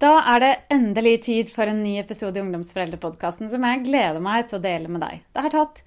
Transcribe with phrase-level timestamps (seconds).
[0.00, 4.46] Da er det endelig tid for en ny episode i Ungdomsforeldrepodkasten som jeg gleder meg
[4.48, 5.26] til å dele med deg.
[5.28, 5.82] Det har tatt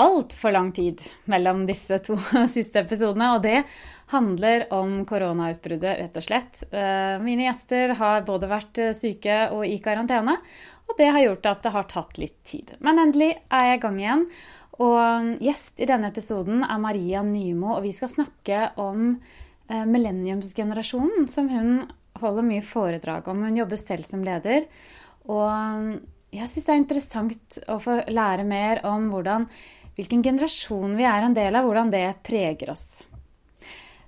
[0.00, 2.16] altfor lang tid mellom disse to
[2.54, 3.58] siste episodene, og det
[4.14, 6.62] handler om koronautbruddet, rett og slett.
[6.72, 10.38] Eh, mine gjester har både vært syke og i karantene,
[10.88, 12.72] og det har gjort at det har tatt litt tid.
[12.80, 14.26] Men endelig er jeg i gang igjen.
[14.80, 19.10] Og gjest i denne episoden er Maria Nymo, og vi skal snakke om
[19.68, 21.82] eh, millenniumsgenerasjonen, som hun
[22.20, 23.44] holder mye foredrag om.
[23.46, 24.66] Hun jobber selv som leder.
[25.30, 26.00] Og
[26.34, 29.46] jeg syns det er interessant å få lære mer om hvordan,
[29.98, 33.02] hvilken generasjon vi er en del av, hvordan det preger oss.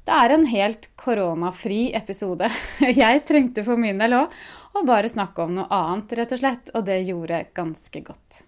[0.02, 2.48] Det er en helt koronafri episode.
[3.02, 4.34] Jeg trengte for min del òg
[4.74, 6.72] å bare snakke om noe annet, rett og slett.
[6.74, 8.42] Og det gjorde ganske godt.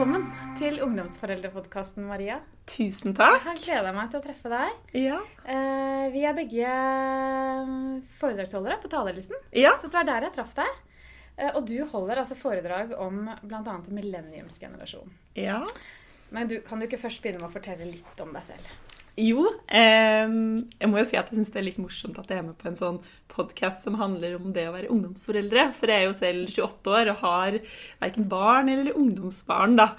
[0.00, 0.22] Velkommen
[0.56, 2.38] til Ungdomsforeldrepodkasten, Maria.
[2.64, 3.42] Tusen takk.
[3.44, 4.78] Jeg gleder meg til å treffe deg.
[4.96, 5.18] Ja.
[5.44, 6.70] Eh, vi er begge
[8.16, 9.74] foredragsholdere på talerlisten, ja.
[9.76, 10.78] så det var der jeg traff deg.
[11.36, 13.76] Eh, og du holder altså foredrag om bl.a.
[14.00, 15.12] millenniumsgenerasjonen.
[15.36, 15.60] ja.
[16.30, 18.72] Men du, kan du ikke først begynne med å fortelle litt om deg selv?
[19.18, 20.28] Jo, eh,
[20.78, 22.58] jeg må jo si at jeg syns det er litt morsomt at jeg er med
[22.60, 25.66] på en sånn podkast som handler om det å være ungdomsforeldre.
[25.76, 27.58] For jeg er jo selv 28 år og har
[28.02, 29.90] verken barn eller ungdomsbarn, da.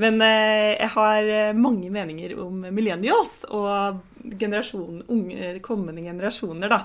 [0.00, 4.00] Men eh, jeg har mange meninger om millennials og
[4.40, 6.82] generasjon, unge, kommende generasjoner, da.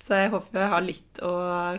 [0.00, 1.34] Så jeg håper jeg har litt å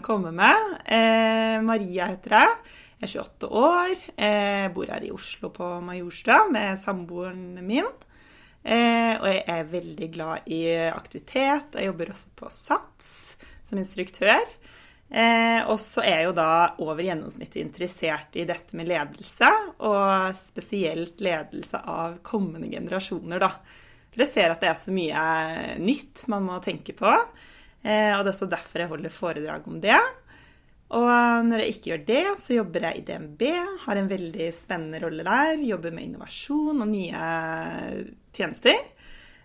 [0.06, 0.74] komme med.
[0.86, 2.58] Eh, Maria heter jeg.
[2.98, 3.96] Jeg er 28 år.
[4.18, 7.90] Jeg bor her i Oslo på Majorstua med samboeren min.
[8.68, 11.78] Eh, og jeg er veldig glad i aktivitet.
[11.78, 13.12] Jeg jobber også på SATS
[13.64, 14.44] som instruktør.
[15.08, 16.52] Eh, og så er jeg jo da
[16.84, 19.48] over gjennomsnittet interessert i dette med ledelse,
[19.88, 23.54] og spesielt ledelse av kommende generasjoner, da.
[24.12, 25.24] For jeg ser at det er så mye
[25.80, 27.14] nytt man må tenke på.
[27.88, 30.00] Eh, og det er også derfor jeg holder foredrag om det.
[30.98, 33.42] Og når jeg ikke gjør det, så jobber jeg i DNB.
[33.84, 35.60] Har en veldig spennende rolle der.
[35.68, 37.24] Jobber med innovasjon og nye
[38.38, 38.78] tjenester.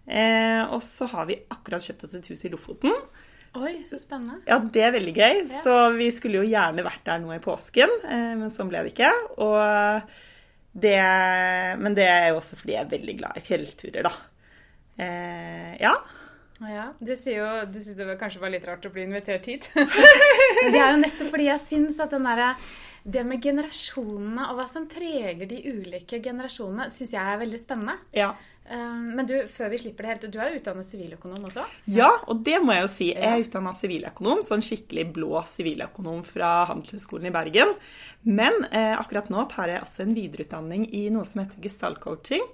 [0.06, 2.94] Eh, og så har vi akkurat kjøpt oss et hus i Lofoten.
[3.58, 4.40] Oi, så spennende.
[4.48, 5.38] Ja, det er veldig gøy.
[5.44, 5.60] Ja.
[5.60, 8.94] Så vi skulle jo gjerne vært der nå i påsken, eh, men sånn ble det
[8.94, 9.10] ikke.
[9.44, 10.14] Og
[10.72, 10.96] det,
[11.82, 14.14] men det er jo også fordi jeg er veldig glad i fjellturer, da.
[15.02, 15.92] Eh, ja.
[16.62, 19.68] Ja, Du sier jo, du syns det kanskje var litt rart å bli invitert hit.
[19.74, 22.52] Det er jo nettopp fordi jeg syns at den derre
[23.02, 27.98] det med generasjonene og hva som preger de ulike generasjonene, syns jeg er veldig spennende.
[28.14, 28.30] ja.
[28.72, 31.66] Eh, Men du, før vi slipper det helt, du er utdannet siviløkonom også?
[31.92, 33.08] Ja, og det må jeg jo si.
[33.12, 37.74] Jeg er utdanna siviløkonom, sånn skikkelig blå siviløkonom fra Handelshøyskolen i Bergen.
[38.24, 42.46] Men eh, akkurat nå tar jeg også en videreutdanning i noe som heter gestaltcoaching.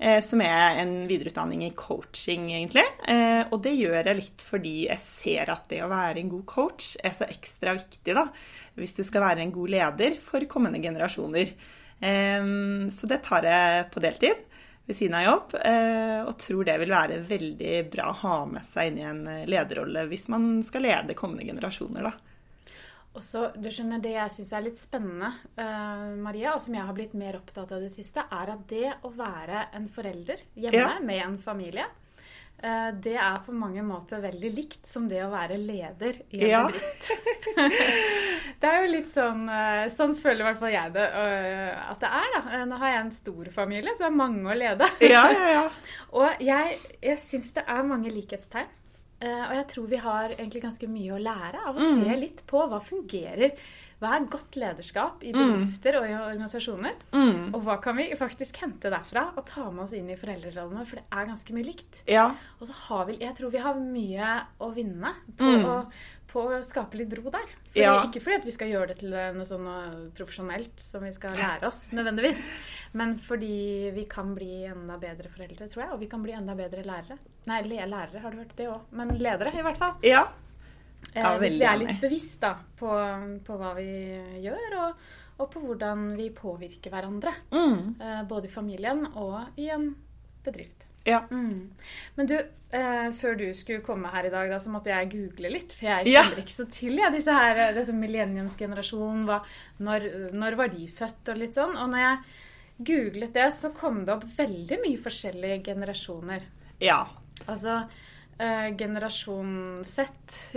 [0.00, 2.86] Eh, som er en videreutdanning i coaching, egentlig.
[3.04, 6.46] Eh, og det gjør jeg litt fordi jeg ser at det å være en god
[6.48, 8.30] coach er så ekstra viktig, da.
[8.80, 11.52] Hvis du skal være en god leder for kommende generasjoner.
[12.00, 12.48] Eh,
[12.88, 14.46] så det tar jeg på deltid
[14.90, 18.66] ved siden av jobb, eh, og tror det vil være veldig bra å ha med
[18.68, 22.12] seg inn i en eh, lederrolle hvis man skal lede kommende generasjoner, da.
[23.18, 26.94] Også, du skjønner, Det jeg syns er litt spennende, eh, Maria, og som jeg har
[26.94, 30.92] blitt mer opptatt av det siste, er at det å være en forelder hjemme Ja.
[31.02, 31.86] med en familie,
[33.00, 36.62] det er på mange måter veldig likt som det å være leder i en Ja.
[36.68, 37.10] bedrift.
[38.60, 42.02] det er jo litt sånn eh, Sånn føler i hvert fall jeg det eh, at
[42.02, 42.28] det er.
[42.36, 42.42] da.
[42.58, 44.90] Eh, Nå har jeg en stor familie, så det er mange å lede.
[45.06, 45.64] Ja, ja, ja.
[46.20, 48.68] Og jeg, jeg syns det er mange likhetstegn.
[49.20, 52.38] Eh, og jeg tror vi har egentlig ganske mye å lære av å se litt
[52.48, 53.52] på hva fungerer.
[54.00, 56.94] Hva er godt lederskap i bedrifter og i organisasjoner?
[57.12, 57.50] Mm.
[57.54, 60.86] Og hva kan vi faktisk hente derfra og ta med oss inn i foreldrerollene?
[60.88, 62.00] For det er ganske mye likt.
[62.08, 62.30] ja.
[62.60, 65.76] Og så har vi, jeg tror vi har mye å vinne på, å,
[66.32, 67.44] på å skape litt bro der.
[67.70, 68.02] Fordi, Ja.
[68.08, 71.68] Ikke fordi vi skal gjøre det til noe sånn eh, profesjonelt som vi skal lære
[71.68, 72.40] oss, nødvendigvis.
[72.96, 75.92] Men fordi vi kan bli enda bedre foreldre, tror jeg.
[75.92, 77.18] Og vi kan bli enda bedre lærere.
[77.46, 78.80] Nei, lærere har du hørt det òg.
[78.96, 79.98] Men ledere, i hvert fall.
[80.02, 80.24] ja.
[81.14, 82.90] Ja, hvis vi er litt bevisst da, på,
[83.46, 83.86] på hva vi
[84.44, 84.94] gjør, og,
[85.40, 87.32] og på hvordan vi påvirker hverandre.
[87.50, 87.96] Mm.
[88.00, 89.94] Eh, både i familien og i en
[90.44, 90.84] bedrift.
[91.06, 91.22] ja.
[91.30, 91.70] Mm.
[92.16, 95.50] Men du, eh, før du skulle komme her i dag, da, så måtte jeg google
[95.50, 95.72] litt.
[95.72, 96.22] For jeg Ja.
[96.36, 99.24] ikke så til ja, disse her, eh, disse millenniumsgenerasjonen.
[99.26, 99.42] hva-
[99.80, 101.76] Når, når var de født, og litt sånn.
[101.76, 102.18] Og når jeg
[102.86, 106.42] googlet det, så kom det opp veldig mye forskjellige generasjoner.
[106.80, 107.06] ja.
[107.48, 107.88] Altså
[108.40, 110.08] eh, generasjon Z,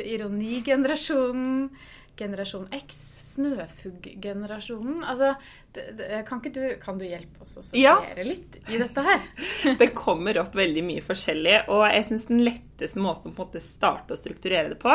[0.04, 1.70] ironigenerasjonen,
[2.18, 3.00] generasjon X,
[3.34, 5.04] snøfugggenerasjonen.
[5.04, 5.34] Altså,
[5.74, 8.28] det, det, kan du Kan du hjelpe oss å sortere ja.
[8.28, 9.24] litt i dette her?
[9.82, 14.20] det kommer opp veldig mye forskjellig, og jeg syns den letteste måten å starte å
[14.20, 14.94] strukturere det på,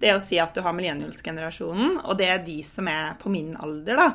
[0.00, 3.32] det er å si at du har millennials-generasjonen, og det er de som er på
[3.32, 4.10] min alder, da,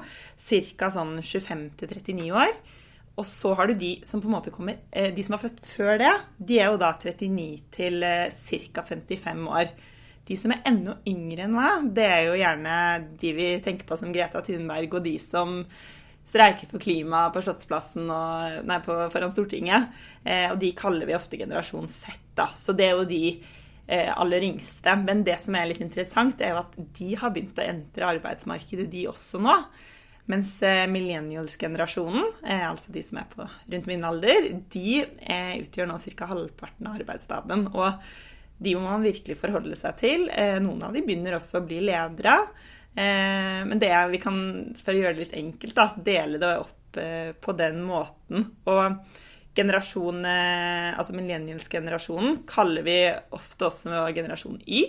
[0.78, 0.94] ca.
[0.94, 2.56] sånn 25 til 39 år.
[3.20, 5.60] Og så har du de som på en måte kommer eh, De som er født
[5.70, 8.86] før det, de er jo da 39 til ca.
[8.90, 9.74] 55 år.
[10.24, 12.78] De som er enda yngre enn meg, det er jo gjerne
[13.20, 15.60] de vi tenker på som Greta Thunberg, og de som
[16.24, 19.92] streiker for klima på Slottsplassen og, nei, på, foran Stortinget.
[20.24, 22.48] Eh, og de kaller vi ofte generasjon Z, da.
[22.56, 24.96] Så det er jo de eh, aller yngste.
[25.04, 28.88] Men det som er litt interessant, er jo at de har begynt å entre arbeidsmarkedet,
[28.94, 29.58] de også nå.
[30.32, 35.90] Mens eh, millennials-generasjonen, eh, altså de som er på rundt min alder, de eh, utgjør
[35.90, 36.30] nå ca.
[36.30, 37.66] halvparten av arbeidsstaben.
[37.74, 40.30] Og de må man virkelig forholde seg til.
[40.64, 42.38] Noen av de begynner også å bli ledere.
[42.96, 44.38] Men det vi kan,
[44.78, 47.00] for å gjøre det litt enkelt, da, dele det opp
[47.44, 48.46] på den måten.
[48.70, 52.98] Og generasjon, altså millennials-generasjonen kaller vi
[53.36, 54.86] ofte også generasjon Y.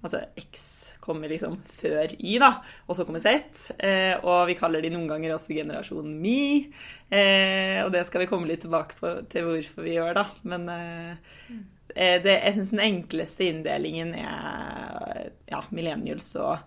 [0.00, 2.52] Altså X kommer liksom før Y, da,
[2.86, 3.72] og så kommer Z.
[4.22, 6.68] og vi kaller de noen ganger også generasjon Mi.
[7.08, 10.26] og det skal vi komme litt tilbake på til hvorfor vi gjør, da.
[10.42, 10.68] Men
[11.98, 16.58] Eh, det, jeg syns den enkleste inndelingen er ja, millennials og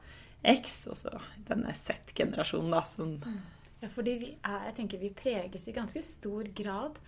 [0.42, 1.14] X, og så
[1.48, 3.16] denne Z-generasjonen, da, som
[3.82, 7.00] Ja, fordi vi er, jeg tenker vi preges i ganske stor grad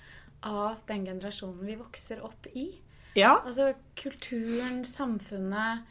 [0.43, 2.69] av den generasjonen vi vokser opp i.
[3.17, 3.35] Ja.
[3.43, 5.83] Altså kulturen, samfunnet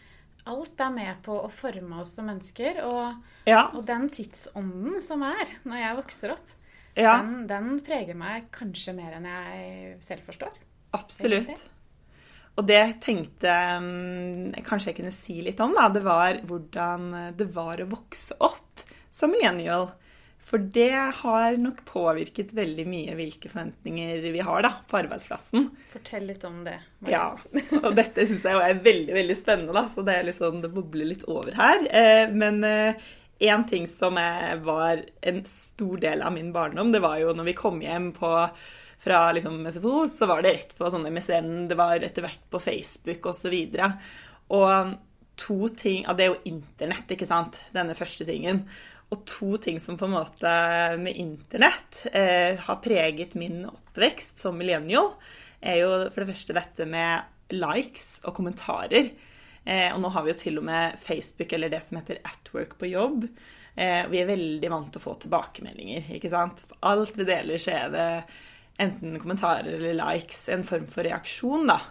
[0.51, 2.81] Alt er med på å forme oss som mennesker.
[2.89, 3.69] Og, ja.
[3.71, 6.57] og den tidsånden som er når jeg vokser opp,
[6.99, 7.19] ja.
[7.21, 10.59] den, den, preger meg kanskje mer enn jeg selv forstår.
[10.99, 11.63] Absolutt.
[12.61, 15.87] Og det tenkte jeg um, kanskje jeg kunne si litt om, da.
[15.95, 17.07] Det var hvordan
[17.39, 19.89] det var å vokse opp som millennial.
[20.43, 25.69] For det har nok påvirket veldig mye hvilke forventninger vi har da, på arbeidsplassen.
[25.93, 26.77] Fortell litt om det.
[26.99, 27.15] Marie.
[27.15, 29.77] Ja, og dette syns jeg er veldig veldig spennende.
[29.77, 31.87] da, så Det er liksom, det bobler litt over her.
[31.89, 32.99] Eh, men én
[33.49, 34.19] eh, ting som
[34.67, 38.35] var en stor del av min barndom, det var jo når vi kom hjem på
[39.03, 42.61] fra liksom SFO, så var det rett på sånne MSN, det var etter hvert på
[42.63, 43.57] Facebook osv.
[43.83, 44.05] Og,
[44.59, 44.93] og
[45.41, 47.59] to ting ja, Det er jo internett, ikke sant?
[47.75, 48.67] Denne første tingen.
[49.13, 50.53] Og to ting som på en måte
[51.01, 55.13] med internett eh, har preget min oppvekst som millennial,
[55.61, 59.11] er jo for det første dette med likes og kommentarer.
[59.65, 62.79] Eh, og nå har vi jo til og med Facebook, eller det som heter Atwork
[62.81, 63.27] på jobb.
[63.77, 66.65] Eh, vi er veldig vant til å få tilbakemeldinger, ikke sant.
[66.81, 68.07] Alt vi deler, så er det
[68.83, 71.83] enten kommentarer eller likes, en form for reaksjon, da.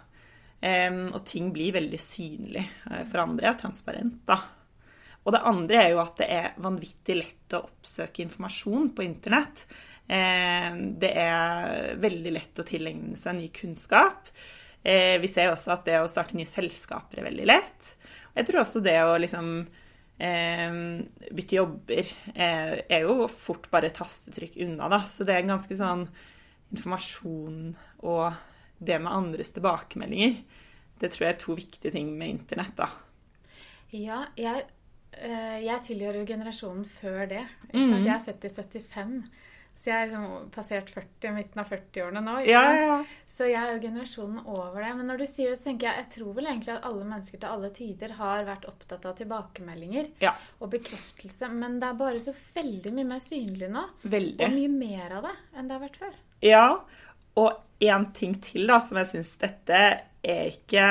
[0.62, 4.42] Og ting blir veldig synlig eh, for andre, transparent, da.
[5.22, 9.64] Og det andre er jo at det er vanvittig lett å oppsøke informasjon på internett.
[10.08, 14.32] Um, det er veldig lett å tilegne seg ny kunnskap.
[14.82, 17.94] Uh, vi ser også at det å starte nye selskaper er veldig lett.
[18.34, 20.82] Jeg tror også det å liksom um,
[21.38, 25.04] bytte jobber er jo fort bare tastetrykk unna, da.
[25.06, 26.06] Så det er en ganske sånn
[26.72, 27.74] informasjon
[28.08, 28.32] og
[28.82, 30.36] det med andres tilbakemeldinger,
[30.98, 32.76] det tror jeg er to viktige ting med internett.
[32.76, 32.88] da.
[33.92, 34.81] Ja, jeg, eh,
[35.12, 37.46] jeg tilhører jo generasjonen før det.
[37.72, 38.04] Mm.
[38.04, 39.16] Jeg er født i 75.
[39.82, 42.36] Så jeg er liksom passert 40, midten av 40-årene nå.
[42.46, 42.98] Ja, ja.
[43.26, 44.92] Så jeg er jo generasjonen over det.
[44.94, 47.40] Men når du sier det, så tenker jeg jeg tror vel egentlig at alle mennesker
[47.42, 50.36] til alle tider har vært opptatt av tilbakemeldinger ja.
[50.62, 51.50] og bekreftelse.
[51.50, 53.82] Men det er bare så veldig mye mer synlig nå.
[54.14, 54.46] Veldig.
[54.46, 56.14] Og mye mer av det enn det har vært før.
[56.46, 56.64] Ja,
[57.42, 59.82] og én ting til da, som jeg syns dette
[60.22, 60.86] er ikke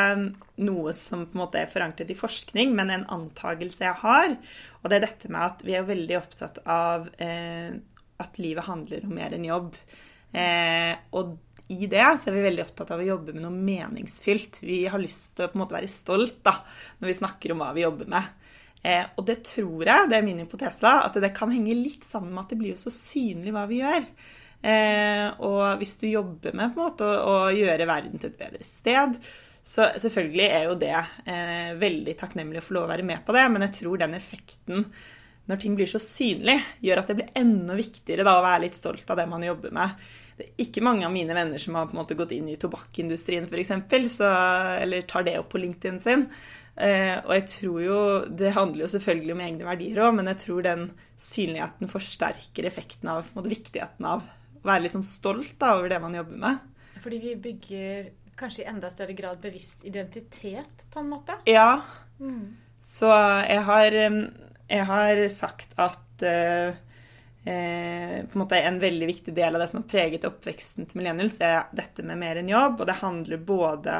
[0.61, 4.35] noe som på en måte er forankret i forskning, men en antagelse jeg har.
[4.81, 7.71] Og det er dette med at vi er veldig opptatt av eh,
[8.21, 9.77] at livet handler om mer enn jobb.
[10.35, 11.37] Eh, og
[11.71, 14.59] i det så er vi veldig opptatt av å jobbe med noe meningsfylt.
[14.65, 16.57] Vi har lyst til å på en måte være stolt da,
[16.99, 18.37] når vi snakker om hva vi jobber med.
[18.81, 22.33] Eh, og det tror jeg, det er min hypotese, at det kan henge litt sammen
[22.33, 24.07] med at det blir jo så synlig hva vi gjør.
[24.61, 27.15] Eh, og hvis du jobber med måte å,
[27.47, 29.17] å gjøre verden til et bedre sted,
[29.61, 33.35] så selvfølgelig er jo det eh, veldig takknemlig å få lov å være med på
[33.35, 34.87] det, men jeg tror den effekten
[35.49, 38.77] når ting blir så synlig, gjør at det blir enda viktigere da, å være litt
[38.77, 40.01] stolt av det man jobber med.
[40.37, 42.57] Det er ikke mange av mine venner som har på en måte gått inn i
[42.61, 46.27] tobakkindustrien f.eks., eller tar det opp på LinkedIn sin.
[46.71, 47.95] Eh, og jeg tror jo
[48.31, 50.85] Det handler jo selvfølgelig om egne verdier òg, men jeg tror den
[51.19, 54.23] synligheten forsterker effekten av på en måte, viktigheten av
[54.67, 56.69] være litt sånn stolt da, over det man jobber med.
[57.01, 61.37] Fordi vi bygger kanskje i enda større grad bevisst identitet, på en måte?
[61.49, 61.81] Ja.
[62.21, 62.57] Mm.
[62.81, 63.97] Så jeg har
[64.71, 66.71] jeg har sagt at eh,
[67.43, 71.39] på en måte en veldig viktig del av det som har preget oppveksten til millennials,
[71.43, 72.79] er dette med mer enn jobb.
[72.79, 73.97] Og det handler både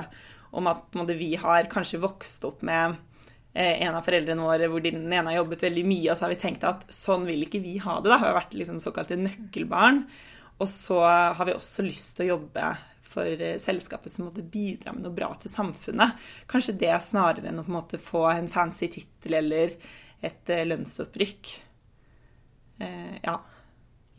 [0.55, 2.95] om at måte, vi har kanskje vokst opp med
[3.53, 6.35] eh, en av foreldrene våre hvor den ene har jobbet veldig mye, og så har
[6.35, 8.11] vi tenkt at sånn vil ikke vi ha det.
[8.11, 8.19] da.
[8.21, 10.05] Vi har vært liksom såkalte nøkkelbarn.
[10.61, 12.71] Og så har vi også lyst til å jobbe
[13.11, 16.19] for eh, selskapet som måtte bidra med noe bra til samfunnet.
[16.51, 19.73] Kanskje det snarere enn å på en måte få en fancy tittel eller
[20.21, 21.55] et eh, lønnsopprykk.
[22.81, 23.39] Eh, ja.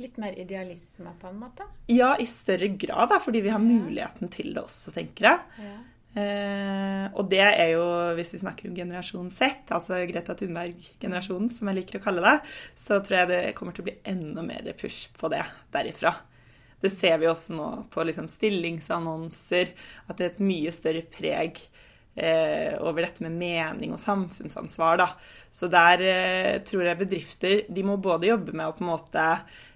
[0.03, 1.69] Litt mer idealisme, på en måte?
[1.93, 5.63] Ja, i større grad, da, fordi vi har muligheten til det også, tenker jeg.
[5.63, 5.79] Ja.
[6.13, 7.85] Eh, og det er jo,
[8.19, 12.35] hvis vi snakker om generasjon Z, altså Greta Thunberg-generasjonen, som jeg liker å kalle det,
[12.77, 16.17] så tror jeg det kommer til å bli enda mer push på det derifra.
[16.83, 19.73] Det ser vi også nå på liksom stillingsannonser,
[20.09, 21.61] at det er et mye større preg
[22.15, 25.01] eh, over dette med mening og samfunnsansvar.
[25.01, 25.09] Da.
[25.51, 29.29] Så der eh, tror jeg bedrifter de må både jobbe med å på en måte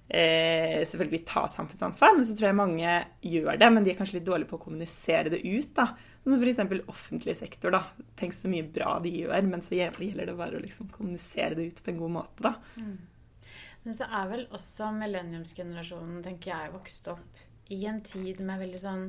[0.09, 4.21] eh, selvfølgelig ta samfunnsansvar, men så tror jeg mange gjør det, men de er kanskje
[4.21, 5.73] litt dårlige på å kommunisere det ut.
[5.79, 5.91] da.
[6.27, 6.63] Som f.eks.
[6.91, 7.71] offentlig sektor.
[7.75, 7.85] da.
[8.19, 11.71] Tenk så mye bra de gjør, men så gjelder det bare å liksom kommunisere det
[11.71, 12.49] ut på en god måte.
[12.49, 12.57] da.
[12.81, 12.97] Mm.
[13.87, 18.81] Men så er vel også millenniumsgenerasjonen, tenker jeg, vokst opp i en tid med veldig
[18.83, 19.05] sånn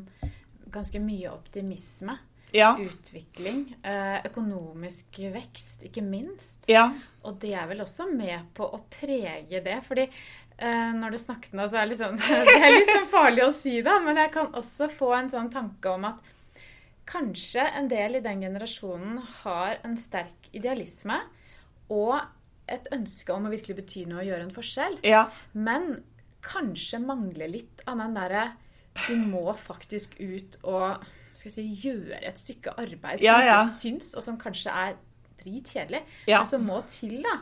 [0.73, 2.13] ganske mye optimisme
[2.53, 2.75] ja.
[2.79, 3.63] utvikling.
[3.81, 6.67] Eh, økonomisk vekst, ikke minst.
[6.69, 6.91] Ja.
[7.25, 9.79] Og det er vel også med på å prege det.
[9.87, 13.47] fordi eh, når du snakket nå, så er det, liksom, det er litt sånn farlig
[13.47, 16.33] å si det, men jeg kan også få en sånn tanke om at
[17.07, 21.21] kanskje en del i den generasjonen har en sterk idealisme
[21.87, 22.19] og
[22.71, 24.99] et ønske om å virkelig bety noe og gjøre en forskjell.
[25.07, 25.27] Ja.
[25.53, 25.97] Men
[26.45, 28.49] kanskje mangler litt av den derre
[29.07, 31.03] Du må faktisk ut og
[31.37, 33.57] skal jeg si, gjøre et stykke arbeid som ja, ja.
[33.61, 34.95] ikke syns, og som kanskje er
[35.37, 36.39] dritkjedelig, ja.
[36.39, 37.35] men som må til, da.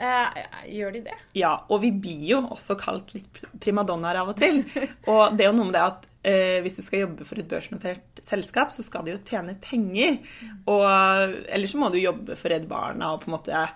[0.00, 0.38] Eh,
[0.72, 1.16] gjør de det?
[1.36, 4.62] Ja, og vi blir jo også kalt litt primadonnaer av og til.
[5.10, 7.50] og det er jo noe med det at eh, hvis du skal jobbe for et
[7.50, 10.20] børsnotert selskap, så skal du jo tjene penger.
[10.72, 10.86] Og
[11.50, 13.66] ellers så må du jobbe for Redd Barna og på en måte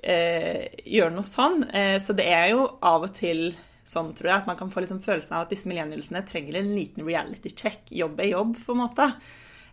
[0.00, 1.64] gjøre noe sånn.
[1.70, 3.50] Eh, så det er jo av og til
[3.86, 4.42] sånn, tror jeg.
[4.42, 7.84] At man kan få liksom følelsen av at disse millennialsene trenger en liten reality check.
[7.92, 9.10] Jobb er jobb, på en måte.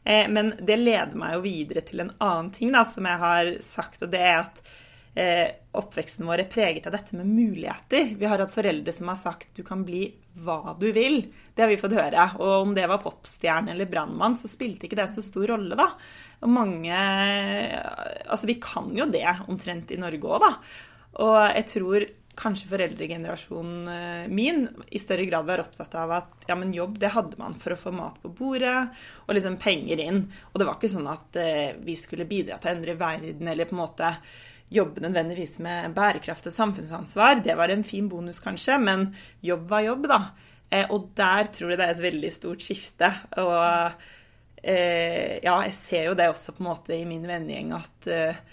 [0.04, 3.54] Eh, men det leder meg jo videre til en annen ting da, som jeg har
[3.66, 4.84] sagt, og det er at eh,
[5.78, 8.12] oppveksten vår er preget av dette med muligheter.
[8.20, 10.08] Vi har hatt foreldre som har sagt du kan bli
[10.44, 11.24] hva du vil.
[11.54, 12.28] Det har vi fått høre.
[12.38, 15.90] Og om det var popstjerne eller brannmann, så spilte ikke det så stor rolle, da.
[16.46, 16.94] Og mange
[18.28, 20.54] Altså, vi kan jo det omtrent i Norge òg, da.
[21.26, 22.08] Og jeg tror
[22.38, 27.10] kanskje foreldregenerasjonen eh, min i større grad var opptatt av at ja, men jobb det
[27.16, 28.76] hadde man for å få mat på bordet
[29.26, 30.22] og liksom penger inn.
[30.52, 33.70] Og det var ikke sånn at eh, vi skulle bidra til å endre verden eller
[33.70, 34.14] på en måte
[34.74, 37.42] jobbe nødvendigvis med bærekraft og samfunnsansvar.
[37.44, 39.10] Det var en fin bonus, kanskje, men
[39.46, 40.22] jobb var jobb, da.
[40.70, 43.10] Eh, og der tror jeg det er et veldig stort skifte.
[43.40, 43.56] Og
[44.64, 48.46] eh, ja, jeg ser jo det også på en måte i min vennegjeng at eh,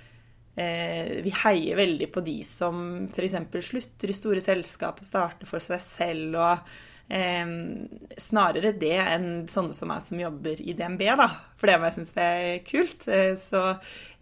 [1.24, 3.38] vi heier veldig på de som f.eks.
[3.66, 6.38] slutter i store selskap og starter for seg selv.
[6.38, 11.26] og Snarere det enn sånne som meg som jobber i DNB, da.
[11.58, 13.02] For det må jeg synes det er kult.
[13.42, 13.64] Så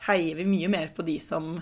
[0.08, 1.61] heier vi mye mer på de som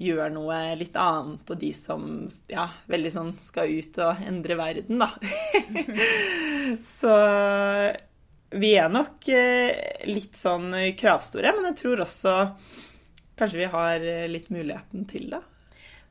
[0.00, 2.08] gjør noe litt annet, og de som
[2.50, 5.10] ja, veldig sånn skal ut og endre verden, da.
[6.96, 7.14] så
[8.54, 12.34] vi er nok eh, litt sånn kravstore, men jeg tror også
[13.34, 15.40] Kanskje vi har eh, litt muligheten til det.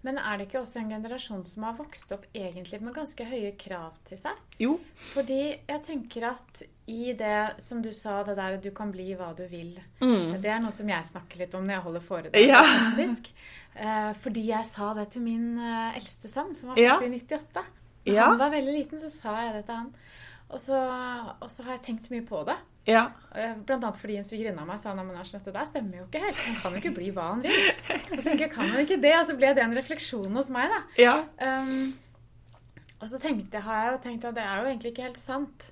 [0.04, 3.54] Men er det ikke også en generasjon som har vokst opp egentlig med ganske høye
[3.56, 4.42] krav til seg?
[4.60, 4.74] Jo.
[5.14, 9.30] Fordi jeg tenker at i det som du sa, det der du kan bli hva
[9.38, 10.42] du vil mm.
[10.44, 12.60] Det er noe som jeg snakker litt om når jeg holder foredrag, ja.
[12.68, 13.32] faktisk.
[13.76, 17.64] Eh, fordi jeg sa det til min eh, eldste sønn, som var født i 98.
[18.04, 19.90] Da han var veldig liten, så sa jeg det til han.
[20.54, 20.78] Og så,
[21.42, 22.60] og så har jeg tenkt mye på det.
[22.86, 23.08] Ja.
[23.32, 26.42] Blant annet fordi en svigerinne av meg sa at dette der stemmer jo ikke helt.
[26.44, 27.56] Han kan jo ikke bli hva han vil.
[28.12, 29.14] Og så tenker jeg, kan han ikke det?
[29.18, 30.74] Og så ble det en refleksjon hos meg.
[30.74, 30.82] da.
[31.00, 31.16] Ja.
[31.40, 31.96] Um,
[33.00, 35.70] og så tenkte jeg, har jeg tenkt at det er jo egentlig ikke helt sant.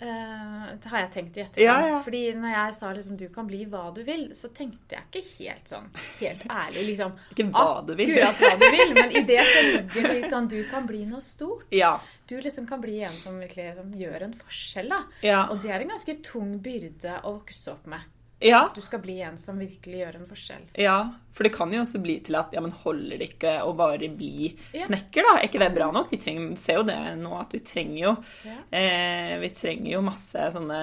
[0.00, 1.60] Uh, det har jeg tenkt i etterkant.
[1.60, 1.98] Ja, ja.
[2.04, 5.34] Fordi når jeg sa liksom, du kan bli hva du vil, så tenkte jeg ikke
[5.34, 5.90] helt sånn
[6.22, 8.14] helt ærlig liksom Ikke hva du vil.
[8.24, 11.02] Akkurat hva du vil, men i det så ligger det litt sånn du kan bli
[11.10, 11.66] noe stort.
[11.76, 11.98] Ja.
[12.30, 15.02] Du liksom kan bli en som virkelig liksom, gjør en forskjell, da.
[15.26, 15.42] Ja.
[15.52, 18.08] Og det er en ganske tung byrde å vokse opp med.
[18.40, 18.60] Ja.
[18.74, 20.62] Du skal bli en som virkelig gjør en forskjell.
[20.80, 20.96] Ja,
[21.36, 24.08] for det kan jo også bli til at ja, men holder det ikke å bare
[24.16, 24.86] bli ja.
[24.86, 25.34] snekker, da?
[25.36, 26.08] Er ikke det bra nok?
[26.12, 28.14] Vi trenger, ser jo det nå at vi trenger jo
[28.48, 28.56] ja.
[28.80, 30.80] eh, Vi trenger jo masse sånne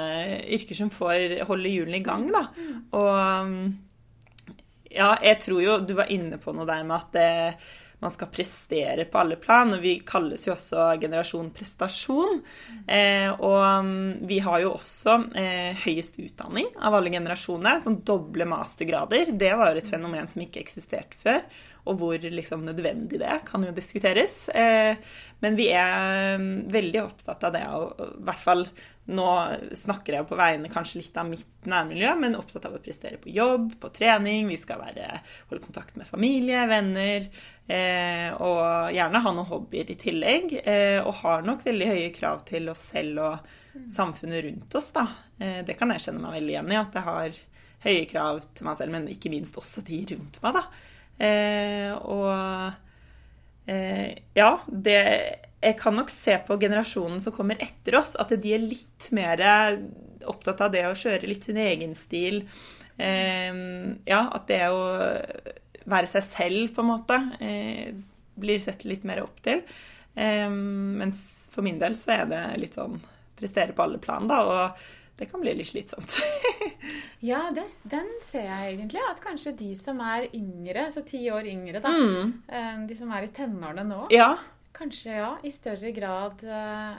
[0.59, 2.45] yrker som får holde hjulene i gang, da.
[2.53, 2.77] Mm.
[3.01, 7.29] Og Ja, jeg tror jo du var inne på noe der med at det,
[7.99, 9.73] man skal prestere på alle plan.
[9.73, 12.41] og Vi kalles jo også generasjon prestasjon.
[12.85, 17.81] Eh, og mm, vi har jo også eh, høyest utdanning av alle generasjoner.
[17.81, 19.33] Sånn doble mastergrader.
[19.33, 21.41] Det var jo et fenomen som ikke eksisterte før.
[21.87, 24.43] Og hvor liksom nødvendig det kan jo diskuteres.
[24.49, 24.93] Eh,
[25.41, 28.67] men vi er mm, veldig opptatt av det, og i hvert fall
[29.07, 29.27] nå
[29.77, 33.31] snakker jeg på vegne kanskje litt av mitt nærmiljø, men opptatt av å prestere på
[33.31, 34.49] jobb, på trening.
[34.51, 35.21] Vi skal være,
[35.51, 37.29] holde kontakt med familie, venner.
[37.67, 40.57] Eh, og gjerne ha noen hobbyer i tillegg.
[40.59, 43.55] Eh, og har nok veldig høye krav til oss selv og
[43.87, 45.07] samfunnet rundt oss, da.
[45.39, 47.39] Eh, det kan jeg kjenne meg veldig igjen i, at jeg har
[47.87, 50.65] høye krav til meg selv, men ikke minst også de rundt meg, da.
[51.17, 55.01] Eh, og eh, ja, det
[55.67, 59.43] jeg kan nok se på generasjonen som kommer etter oss, at de er litt mer
[60.27, 62.43] opptatt av det å kjøre litt sin egen stil.
[62.97, 63.53] Eh,
[64.09, 64.81] ja, at det å
[65.87, 67.93] være seg selv, på en måte, eh,
[68.37, 69.63] blir sett litt mer opp til.
[70.15, 72.99] Eh, mens for min del så er det litt sånn
[73.37, 74.41] prestere på alle plan, da.
[74.43, 76.19] Og det kan bli litt slitsomt.
[77.29, 79.01] ja, det, den ser jeg egentlig.
[79.09, 81.93] At kanskje de som er yngre, så ti år yngre, da.
[81.93, 82.85] Mm.
[82.89, 84.03] De som er i tenårene nå.
[84.13, 84.35] Ja.
[84.77, 85.31] Kanskje, ja.
[85.43, 86.97] I større grad uh,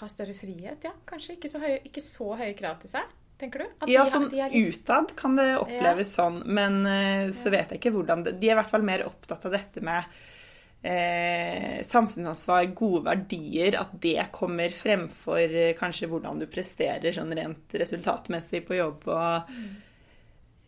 [0.00, 0.94] har større frihet, ja.
[1.08, 3.10] Kanskje ikke så, høye, ikke så høye krav til seg.
[3.42, 3.70] Tenker du?
[3.82, 4.54] At ja, sånn litt...
[4.54, 6.22] utad kan det oppleves ja.
[6.22, 9.04] sånn, men uh, så vet jeg ikke hvordan det De er i hvert fall mer
[9.08, 10.20] opptatt av dette med
[10.82, 17.76] eh, samfunnsansvar, gode verdier, at det kommer fremfor eh, kanskje hvordan du presterer sånn rent
[17.82, 19.72] resultatmessig på jobb og mm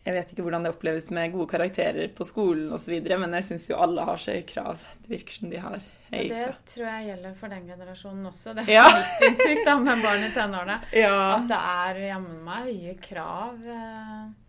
[0.05, 3.67] jeg vet ikke hvordan det oppleves med gode karakterer på skolen osv., men jeg syns
[3.71, 4.83] jo alle har så høye krav.
[5.01, 6.53] Det virker som de har høye krav.
[6.53, 8.53] Det tror jeg gjelder for den generasjonen også.
[8.53, 8.85] Det er ja.
[8.93, 10.79] mitt inntrykk da med barn i tenårene.
[11.05, 11.15] Ja.
[11.39, 13.65] At det er jammen meg høye krav.
[13.65, 14.44] Eh,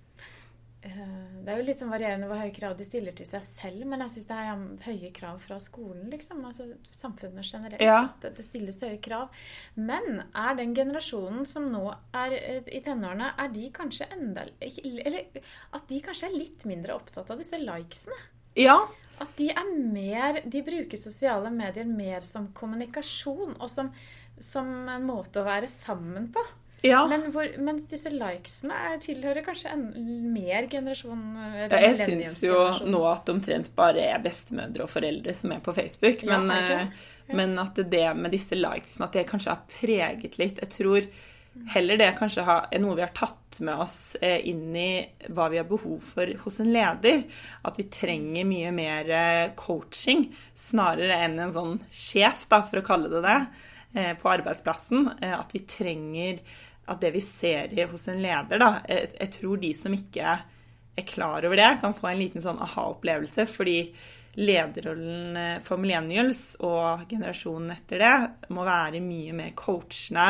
[0.87, 4.03] det er jo litt sånn varierende hvor høye krav de stiller til seg selv, men
[4.05, 6.43] jeg syns det er høye krav fra skolen, liksom.
[6.49, 7.83] Altså samfunnet generelt.
[7.83, 8.01] Ja.
[8.23, 9.31] Det stilles høye krav.
[9.79, 11.85] Men er den generasjonen som nå
[12.17, 15.41] er eh, i tenårene, er de kanskje enda Eller
[15.77, 18.19] at de kanskje er litt mindre opptatt av disse likesene?
[18.57, 18.79] Ja.
[19.21, 23.91] At de er mer De bruker sosiale medier mer som kommunikasjon og som,
[24.41, 26.45] som en måte å være sammen på.
[26.85, 27.07] Ja.
[27.09, 29.87] Men hvor, mens disse likesene er, tilhører kanskje en
[30.35, 31.23] mer generasjon
[31.57, 35.75] ja, Jeg syns jo nå at omtrent bare er bestemødre og foreldre som er på
[35.77, 36.27] Facebook.
[36.27, 36.91] Ja, men,
[37.27, 37.33] ja.
[37.33, 41.09] men, at det med disse likesene, at det kanskje har preget litt Jeg tror
[41.73, 44.91] heller det kanskje er noe vi har tatt med oss eh, inn i
[45.33, 47.23] hva vi har behov for hos en leder.
[47.67, 52.87] At vi trenger mye mer eh, coaching snarere enn en sånn sjef, da, for å
[52.87, 53.65] kalle det det, eh,
[54.21, 55.07] på arbeidsplassen.
[55.25, 56.43] At vi trenger
[56.87, 60.37] at det vi ser i, hos en leder, da jeg, tror de som ikke
[60.97, 63.47] er klar over det, kan få en liten sånn aha-opplevelse.
[63.51, 63.81] Fordi
[64.37, 70.29] lederrollen eh, for millennials og generasjonen etter det må være mye mer coachende.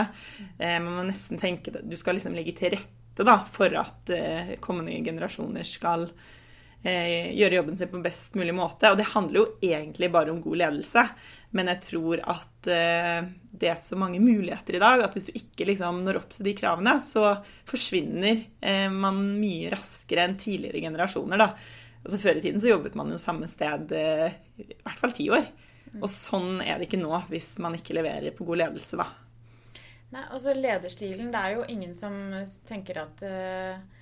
[0.58, 4.14] Eh, man må nesten tenke at Du skal liksom legge til rette da, for at
[4.14, 8.92] eh, kommende generasjoner skal eh, gjøre jobben sin på best mulig måte.
[8.92, 11.08] Og det handler jo egentlig bare om god ledelse.
[11.54, 15.36] Men jeg tror at eh, det er så mange muligheter i dag at hvis du
[15.38, 17.36] ikke liksom når opp til de kravene, så
[17.68, 21.40] forsvinner eh, man mye raskere enn tidligere generasjoner.
[21.40, 21.52] da.
[22.02, 25.30] Altså Før i tiden så jobbet man jo samme sted eh, i hvert fall ti
[25.32, 25.46] år.
[25.92, 26.00] Mm.
[26.02, 29.08] Og sånn er det ikke nå hvis man ikke leverer på god ledelse, da.
[30.06, 32.14] Nei, altså Lederstilen Det er jo ingen som
[32.68, 33.95] tenker at uh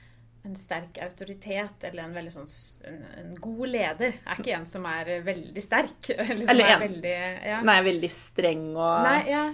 [0.44, 2.48] en sterk autoritet eller en sånn
[2.84, 6.10] en, en, god leder er ikke en som er veldig sterk.
[6.34, 7.14] Eller, eller en veldig,
[7.48, 7.60] ja.
[7.64, 9.44] nei, veldig streng og nei, ja,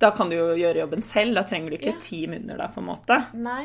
[0.00, 1.36] Da kan du jo gjøre jobben selv.
[1.38, 2.00] Da trenger du ikke ja.
[2.02, 3.18] team under deg, på en måte.
[3.40, 3.62] Nei.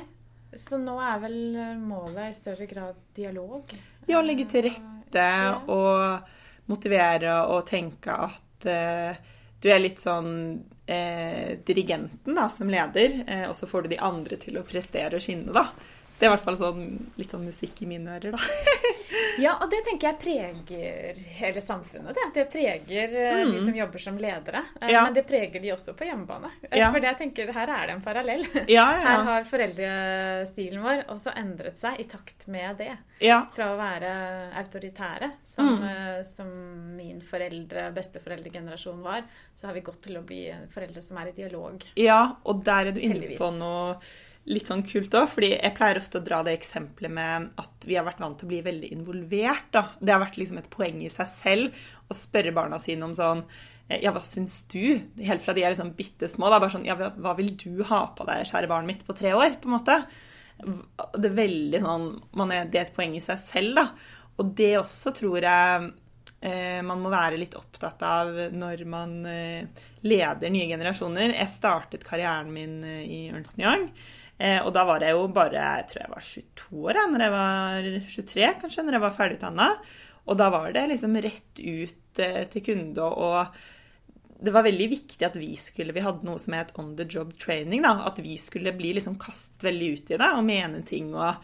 [0.60, 1.38] Så nå er vel
[1.82, 3.72] målet i større grad dialog?
[4.08, 5.28] Ja, legge til rette
[5.74, 6.30] og
[6.70, 9.32] motivere og tenke at uh,
[9.64, 10.34] du er litt sånn
[10.86, 15.16] eh, dirigenten da, som leder, eh, og så får du de andre til å prestere
[15.16, 15.70] og skinne, da.
[16.24, 16.84] Det er i hvert fall sånn,
[17.20, 18.86] litt sånn musikk i mine ører, da.
[19.44, 22.16] ja, og det tenker jeg preger hele samfunnet.
[22.16, 23.52] Det, det preger eh, mm.
[23.52, 24.62] de som jobber som ledere.
[24.80, 25.02] Eh, ja.
[25.04, 26.54] Men det preger de også på hjemmebane.
[26.70, 26.94] Eh, ja.
[26.96, 28.48] For jeg tenker, her er det en parallell.
[28.72, 32.94] Ja, her har foreldrestilen vår også endret seg i takt med det.
[33.52, 34.16] Fra å være
[34.64, 36.26] autoritære, som, mm.
[36.32, 36.50] som
[36.96, 39.28] min foreldre, besteforeldregenerasjon var,
[39.60, 41.84] så har vi gått til å bli foreldre som er i dialog.
[42.00, 43.98] Ja, og der er du inne på noe
[44.50, 47.96] litt sånn kult òg, fordi jeg pleier ofte å dra det eksempelet med at vi
[47.96, 49.70] har vært vant til å bli veldig involvert.
[49.72, 49.86] da.
[50.00, 53.46] Det har vært liksom et poeng i seg selv å spørre barna sine om sånn
[53.88, 55.00] Ja, hva syns du?
[55.20, 56.48] Helt fra de er liksom bitte små.
[56.50, 59.34] Da, bare sånn Ja, hva vil du ha på deg, kjære barnet mitt, på tre
[59.36, 59.60] år?
[59.62, 59.98] på en måte.
[60.64, 62.08] Det er veldig sånn
[62.52, 63.90] er, Det er et poeng i seg selv, da.
[64.40, 65.92] Og det også tror jeg
[66.42, 71.36] eh, man må være litt opptatt av når man eh, leder nye generasjoner.
[71.38, 73.90] Jeg startet karrieren min eh, i Ernst Young.
[74.40, 77.34] Eh, og da var jeg jo bare jeg tror jeg var 22 år, når jeg
[77.36, 79.70] var 23 kanskje, når jeg var ferdigutdanna.
[80.24, 83.62] Og da var det liksom rett ut eh, til kunde og
[84.44, 87.32] det var veldig viktig at vi skulle Vi hadde noe som het on the job
[87.40, 87.82] training.
[87.84, 91.36] da, At vi skulle bli liksom kastet veldig ut i det og mene ting og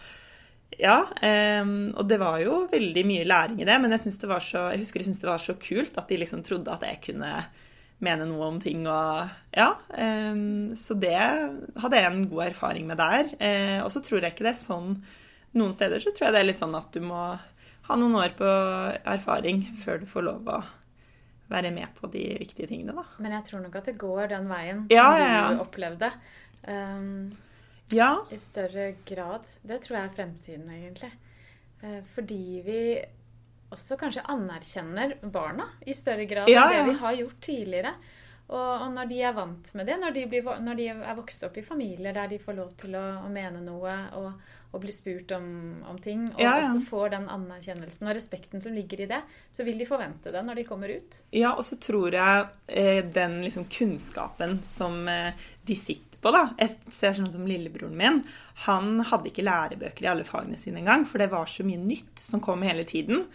[0.79, 1.01] Ja.
[1.23, 4.79] Um, og det var jo veldig mye læring i det, men jeg, det så, jeg
[4.79, 7.31] husker jeg syntes det var så kult at de liksom trodde at jeg kunne
[8.03, 9.73] mene noe om ting og Ja.
[9.91, 13.31] Um, så det hadde jeg en god erfaring med der.
[13.39, 14.93] Uh, og så tror jeg ikke det er sånn
[15.57, 17.19] Noen steder så tror jeg det er litt sånn at du må
[17.89, 18.49] ha noen år på
[19.09, 20.59] erfaring før du får lov å
[21.49, 23.05] være med på de viktige tingene, da.
[23.17, 25.47] Men jeg tror nok at det går den veien ja, som ja, ja.
[25.49, 26.11] du opplevde.
[26.67, 27.31] Um,
[27.89, 28.11] ja.
[28.29, 29.49] I større grad.
[29.65, 31.09] Det tror jeg er fremtiden, egentlig.
[31.81, 32.81] Uh, fordi vi
[33.73, 36.87] også kanskje anerkjenner barna i større grad Ja, enn det ja.
[36.89, 37.93] vi har gjort tidligere.
[38.49, 41.43] Og, og når de er vant med det, når de, blir, når de er vokst
[41.45, 44.93] opp i familier der de får lov til å, å mene noe og, og bli
[44.93, 45.45] spurt om,
[45.85, 46.71] om ting, og Ja, ja.
[46.71, 49.21] også får den anerkjennelsen og respekten som ligger i det,
[49.53, 51.19] så vil de forvente det når de kommer ut.
[51.29, 55.37] Ja, og så tror jeg eh, den liksom kunnskapen som eh,
[55.69, 58.17] de sitter på, da Jeg ser sånn som lillebroren min.
[58.65, 62.19] Han hadde ikke lærebøker i alle fagene sine engang, for det var så mye nytt
[62.19, 63.27] som kom hele tiden.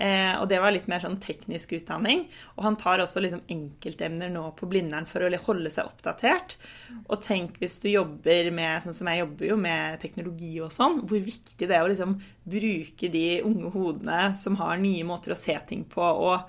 [0.00, 2.22] Eh, og det var litt mer sånn teknisk utdanning.
[2.56, 6.56] Og han tar også liksom enkeltemner nå på Blindern for å holde seg oppdatert.
[7.02, 11.02] Og tenk hvis du jobber med sånn som jeg jobber jo med teknologi og sånn,
[11.04, 12.16] hvor viktig det er å liksom
[12.50, 16.48] bruke de unge hodene som har nye måter å se ting på, og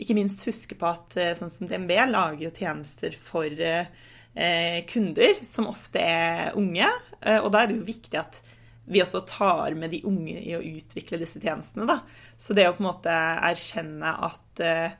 [0.00, 3.90] ikke minst huske på at eh, sånn som DNB lager jo tjenester for eh,
[4.38, 6.88] eh, kunder, som ofte er unge.
[7.20, 8.40] Eh, og da er det jo viktig at
[8.88, 11.86] vi også tar med de unge i å utvikle disse tjenestene.
[11.88, 12.00] Da.
[12.40, 14.98] Så det å på en måte erkjenne at eh,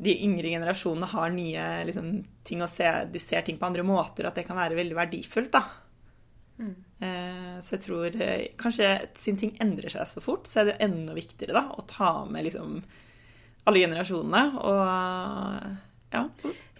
[0.00, 2.12] de yngre generasjonene har nye liksom,
[2.46, 5.52] ting å se, de ser ting på andre måter, at det kan være veldig verdifullt.
[5.56, 5.64] da.
[6.60, 6.74] Mm.
[7.64, 11.14] så jeg tror eh, kanskje siden ting endrer seg så fort, så er det enda
[11.16, 12.82] viktigere da, å ta med liksom
[13.64, 14.42] alle generasjonene.
[14.60, 14.82] Og
[16.10, 16.24] ja.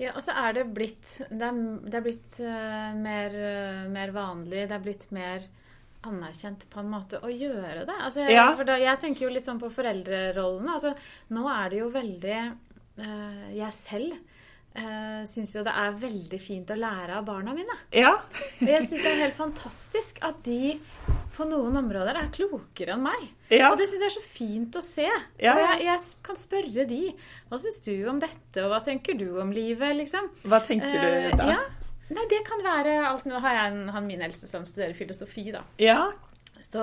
[0.00, 4.12] Ja, og så er det blitt Det er, det er blitt uh, mer, uh, mer
[4.14, 4.66] vanlig.
[4.66, 5.46] Det er blitt mer
[6.06, 7.96] anerkjent på en måte å gjøre det.
[8.00, 8.48] Altså, jeg, Ja.
[8.56, 10.72] for da, jeg tenker jo litt sånn på foreldrerollene.
[10.78, 10.94] Altså,
[11.30, 12.36] nå er det jo veldig
[12.98, 14.12] øh, Jeg selv
[14.76, 17.76] uh, syns jo det er veldig fint å lære av barna mine.
[17.92, 18.12] ja.
[18.60, 20.78] Og jeg syns det er helt fantastisk at de
[21.36, 23.22] på noen områder er klokere enn meg.
[23.50, 23.70] Ja.
[23.72, 25.06] Og det syns jeg er så fint å se.
[25.40, 27.02] Ja, Og jeg, jeg kan spørre de.
[27.48, 30.28] Hva syns du om dette, og hva tenker du om livet, liksom?
[30.44, 31.44] Hva tenker du da?
[31.44, 31.60] Uh, ja.
[32.10, 35.50] Nei, det kan være alt Nå har jeg en, han min eldste sønn studerer filosofi,
[35.54, 35.62] da.
[35.78, 36.10] Ja.
[36.60, 36.82] Så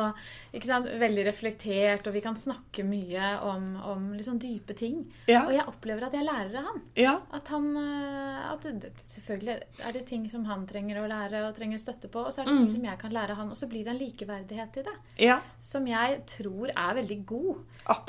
[0.58, 5.04] ikke sant, veldig reflektert, og vi kan snakke mye om, om liksom dype ting.
[5.30, 5.44] Ja.
[5.46, 6.80] Og jeg opplever at jeg lærer av han.
[6.98, 7.12] Ja.
[7.38, 11.54] At han eh, at det, Selvfølgelig er det ting som han trenger å lære og
[11.60, 12.64] trenger støtte på, og så er det Mm.
[12.66, 14.96] ting som jeg kan lære av han, og så blir det en likeverdighet i det.
[15.28, 15.40] Ja.
[15.60, 17.58] Som jeg tror er veldig god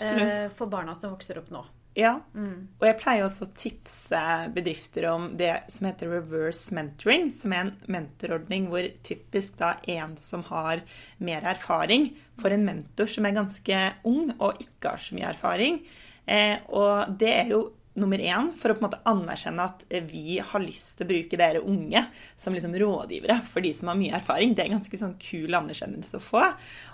[0.01, 1.67] eh, for barna som vokser opp nå.
[1.99, 2.13] Ja.
[2.31, 2.69] Mm.
[2.79, 4.21] Og jeg pleier også å tipse
[4.55, 10.15] bedrifter om det som heter reverse mentoring, som er en mentorordning hvor typisk da en
[10.21, 10.85] som har
[11.19, 15.83] mer erfaring, får en mentor som er ganske ung og ikke har så mye erfaring.
[16.29, 17.65] Eh, og det er jo
[17.99, 21.39] nummer én for å på en måte anerkjenne at vi har lyst til å bruke
[21.41, 22.05] dere unge
[22.39, 24.55] som liksom rådgivere for de som har mye erfaring.
[24.55, 26.45] Det er en ganske sånn kul anerkjennelse å få.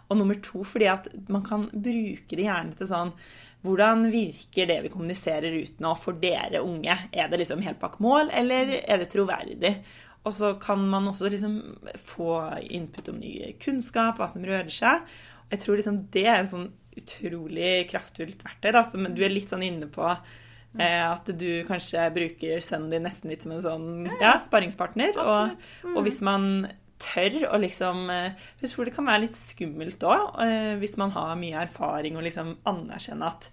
[0.08, 3.12] Og nummer to fordi at man kan bruke det gjerne til sånn
[3.64, 6.96] hvordan virker det vi kommuniserer ut nå for dere unge?
[7.12, 9.74] Er det liksom helt bak mål, eller er det troverdig?
[10.24, 11.56] Og så kan man også liksom
[12.00, 12.36] få
[12.72, 15.04] input om ny kunnskap, hva som rører seg.
[15.52, 19.52] Jeg tror liksom det er en sånn utrolig kraftfullt verktøy, da, som du er litt
[19.52, 20.06] sånn inne på.
[20.74, 25.16] Eh, at du kanskje bruker sønnen din nesten litt som en sånn ja, sparringspartner.
[25.22, 25.68] Og.
[25.84, 25.92] Mm.
[25.96, 26.66] og hvis man
[27.02, 30.40] tør å liksom eh, Jeg tror det kan være litt skummelt òg,
[30.80, 33.48] hvis man har mye erfaring og liksom anerkjenne at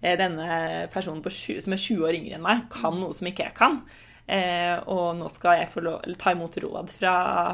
[0.00, 3.30] eh, denne personen på sju, som er 20 år yngre enn meg, kan noe som
[3.30, 3.82] ikke jeg kan.
[4.26, 7.10] Eh, og nå skal jeg få lov, ta imot råd fra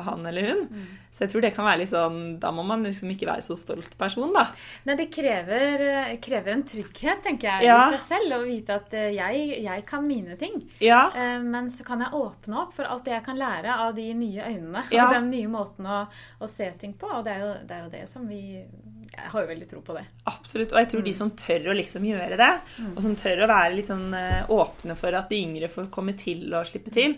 [0.07, 0.61] han eller hun.
[0.71, 0.85] Mm.
[1.11, 3.57] Så jeg tror det kan være litt sånn Da må man liksom ikke være så
[3.59, 4.45] stolt person, da.
[4.87, 7.81] Nei, det krever, eh, krever en trygghet, tenker jeg, Ja.
[7.91, 8.37] i seg selv.
[8.39, 10.61] Å vite at eh, jeg, jeg kan mine ting.
[10.79, 11.09] Ja.
[11.11, 14.07] Eh, Men så kan jeg åpne opp for alt det jeg kan lære av de
[14.15, 14.85] nye øynene.
[14.95, 15.09] Ja.
[15.09, 16.05] Og den nye måten å,
[16.41, 17.11] å se ting på.
[17.11, 18.63] Og det er, jo, det er jo det som vi
[19.11, 20.05] Jeg har jo veldig tro på det.
[20.31, 20.73] Absolutt.
[20.73, 22.51] Og jeg tror de som tør å liksom gjøre det,
[22.95, 26.15] og som tør å være litt sånn eh, åpne for at de yngre får komme
[26.19, 27.17] til og slippe til,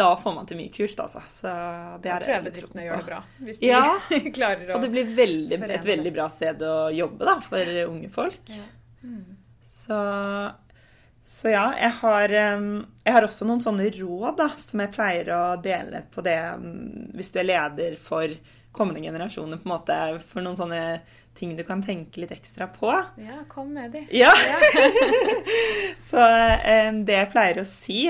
[0.00, 1.20] da får man til mye kult, altså.
[1.32, 1.50] Så
[2.00, 3.18] det er jeg tror jeg bedriftene gjør det bra.
[3.42, 3.82] Hvis de Ja.
[4.38, 8.12] klarer å Og det blir veldig, et veldig bra sted å jobbe da, for unge
[8.14, 8.54] folk.
[8.54, 8.68] Ja.
[9.66, 9.98] Så,
[11.26, 15.42] så ja, jeg har, jeg har også noen sånne råd da, som jeg pleier å
[15.64, 16.38] dele på det
[17.18, 18.30] hvis du er leder for
[18.72, 20.82] kommende generasjoner, på en måte, for noen sånne
[21.38, 22.90] ting du kan tenke litt ekstra på.
[23.22, 24.04] ja, kom med de.
[24.14, 24.32] Ja.
[26.10, 28.06] Så eh, det jeg pleier å si,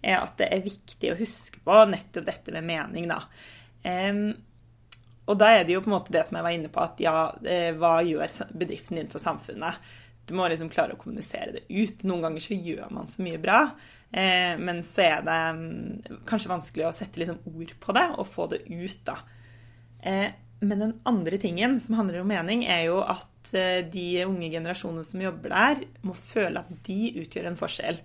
[0.00, 3.24] er at det er viktig å huske på nettopp dette med mening, da.
[5.28, 7.00] Og da er det jo på en måte det som jeg var inne på, at
[7.04, 9.80] ja, eh, hva gjør bedriften din for samfunnet?
[10.28, 12.04] Du må liksom klare å kommunisere det ut.
[12.08, 13.58] Noen ganger så gjør man så mye bra,
[14.08, 18.28] eh, men så er det um, kanskje vanskelig å sette liksom ord på det og
[18.28, 19.18] få det ut, da.
[20.02, 20.30] Eh,
[20.60, 25.06] Men den andre tingen som handler om mening, er jo at eh, de unge generasjonene
[25.06, 28.00] som jobber der, må føle at de utgjør en forskjell.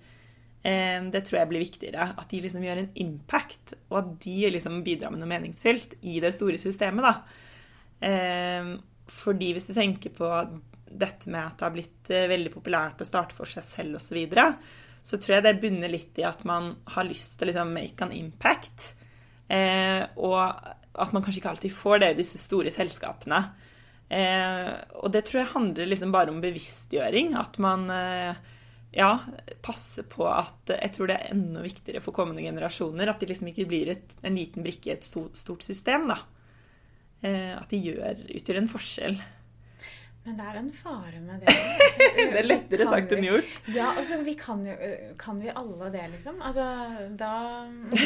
[0.63, 2.12] Eh, Det tror jeg blir viktigere.
[2.17, 6.19] At de liksom gjør en impact, og at de liksom bidrar med noe meningsfylt i
[6.21, 7.03] det store systemet.
[7.10, 7.23] da.
[9.08, 10.27] Fordi hvis du tenker på
[10.91, 14.15] dette med at det har blitt veldig populært å starte for seg selv osv., så,
[14.17, 14.45] videre,
[15.01, 18.03] så tror jeg det bunner litt i at man har lyst til å liksom make
[18.03, 18.93] an impact.
[20.19, 20.43] Og
[20.93, 23.39] at man kanskje ikke alltid får det i disse store selskapene.
[24.13, 27.34] Eh, og det tror jeg handler liksom bare om bevisstgjøring.
[27.39, 28.41] At man eh,
[28.93, 29.12] ja,
[29.65, 33.49] passer på at Jeg tror det er enda viktigere for kommende generasjoner at de liksom
[33.49, 36.10] ikke blir et, en liten brikke i et stort, system.
[36.12, 36.19] da.
[37.23, 39.17] Eh, at de gjør, utgjør en forskjell.
[40.23, 41.53] Men det er en fare med det.
[42.33, 43.57] Det er lettere sagt enn gjort.
[43.75, 44.73] Ja, altså vi kan jo
[45.19, 46.38] Kan vi alle det, liksom?
[46.45, 46.63] Altså,
[47.19, 47.31] da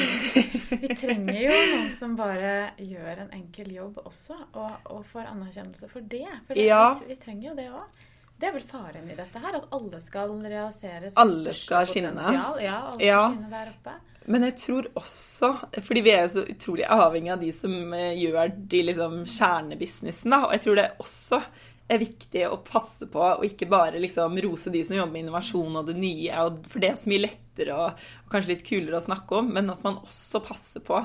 [0.82, 5.89] Vi trenger jo noen som bare gjør en enkel jobb også, og, og får anerkjennelse
[5.91, 6.25] for det.
[6.47, 6.82] For det, Ja.
[6.99, 8.03] vi, vi trenger jo det òg.
[8.38, 11.88] Det er vel faren i dette her, at alle skal realisere sitt Alle største skal
[11.89, 12.60] potensial.
[12.62, 13.21] Ja, alle skal Ja.
[13.32, 13.95] skinne der oppe.
[14.27, 15.49] Men jeg tror også,
[15.88, 20.34] fordi vi er jo så utrolig avhengig av de som eh, gjør de liksom kjernebusinessen,
[20.36, 21.39] da, og jeg tror det også
[21.88, 25.80] er viktig å passe på og ikke bare liksom rose de som jobber med innovasjon
[25.80, 29.00] og det nye, og for det er så mye lettere og, og kanskje litt kulere
[29.00, 31.00] å snakke om, men at man også passer på.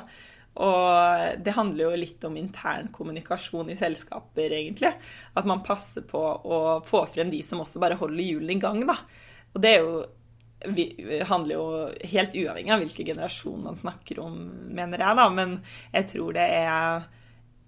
[0.63, 4.91] Og det handler jo litt om intern kommunikasjon i selskaper, egentlig.
[5.39, 8.83] At man passer på å få frem de som også bare holder hjulene i gang,
[8.89, 8.99] da.
[9.55, 10.03] Og det er jo
[10.63, 10.85] vi,
[11.27, 11.65] handler jo
[12.13, 14.37] helt uavhengig av hvilken generasjon man snakker om,
[14.77, 15.27] mener jeg, da.
[15.33, 15.57] Men
[15.95, 17.09] jeg tror det er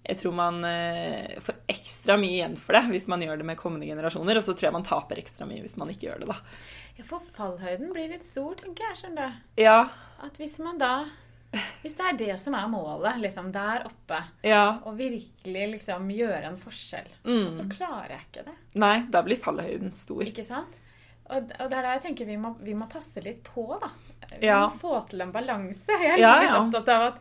[0.07, 3.57] Jeg tror man eh, får ekstra mye igjen for det hvis man gjør det med
[3.57, 4.37] kommende generasjoner.
[4.37, 6.37] Og så tror jeg man taper ekstra mye hvis man ikke gjør det, da.
[6.99, 8.97] Ja, for fallhøyden blir litt stor, tenker jeg.
[9.01, 9.61] skjønner du.
[9.65, 9.79] Ja.
[10.23, 10.93] At hvis man da
[11.81, 14.79] Hvis det er det som er målet, liksom der oppe, Ja.
[14.83, 17.45] og virkelig liksom gjøre en forskjell, Mm.
[17.55, 18.55] så klarer jeg ikke det.
[18.75, 20.21] Nei, da blir fallhøyden stor.
[20.27, 20.81] Ikke sant?
[21.29, 23.87] Og, og det er der jeg tenker vi må, vi må passe litt på, da.
[24.39, 24.67] Vi Ja.
[24.67, 25.87] må få til en balanse.
[25.87, 26.59] Jeg er liksom litt ja.
[26.59, 27.17] opptatt av at,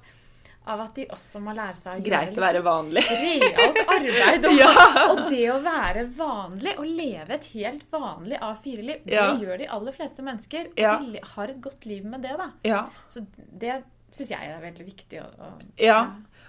[0.67, 3.03] av at de også må lære seg å Greit å være vanlig.
[3.11, 4.47] realt arbeid.
[4.49, 4.71] Og, Ja.
[5.11, 9.27] og det å være vanlig, å leve et helt vanlig A4-liv, Ja.
[9.33, 10.71] det gjør de aller fleste mennesker.
[10.73, 10.95] Og Ja.
[11.01, 12.51] de har et godt liv med det, da.
[12.65, 12.87] Ja.
[13.09, 15.21] Så det syns jeg er veldig viktig.
[15.21, 16.01] å- å- Ja.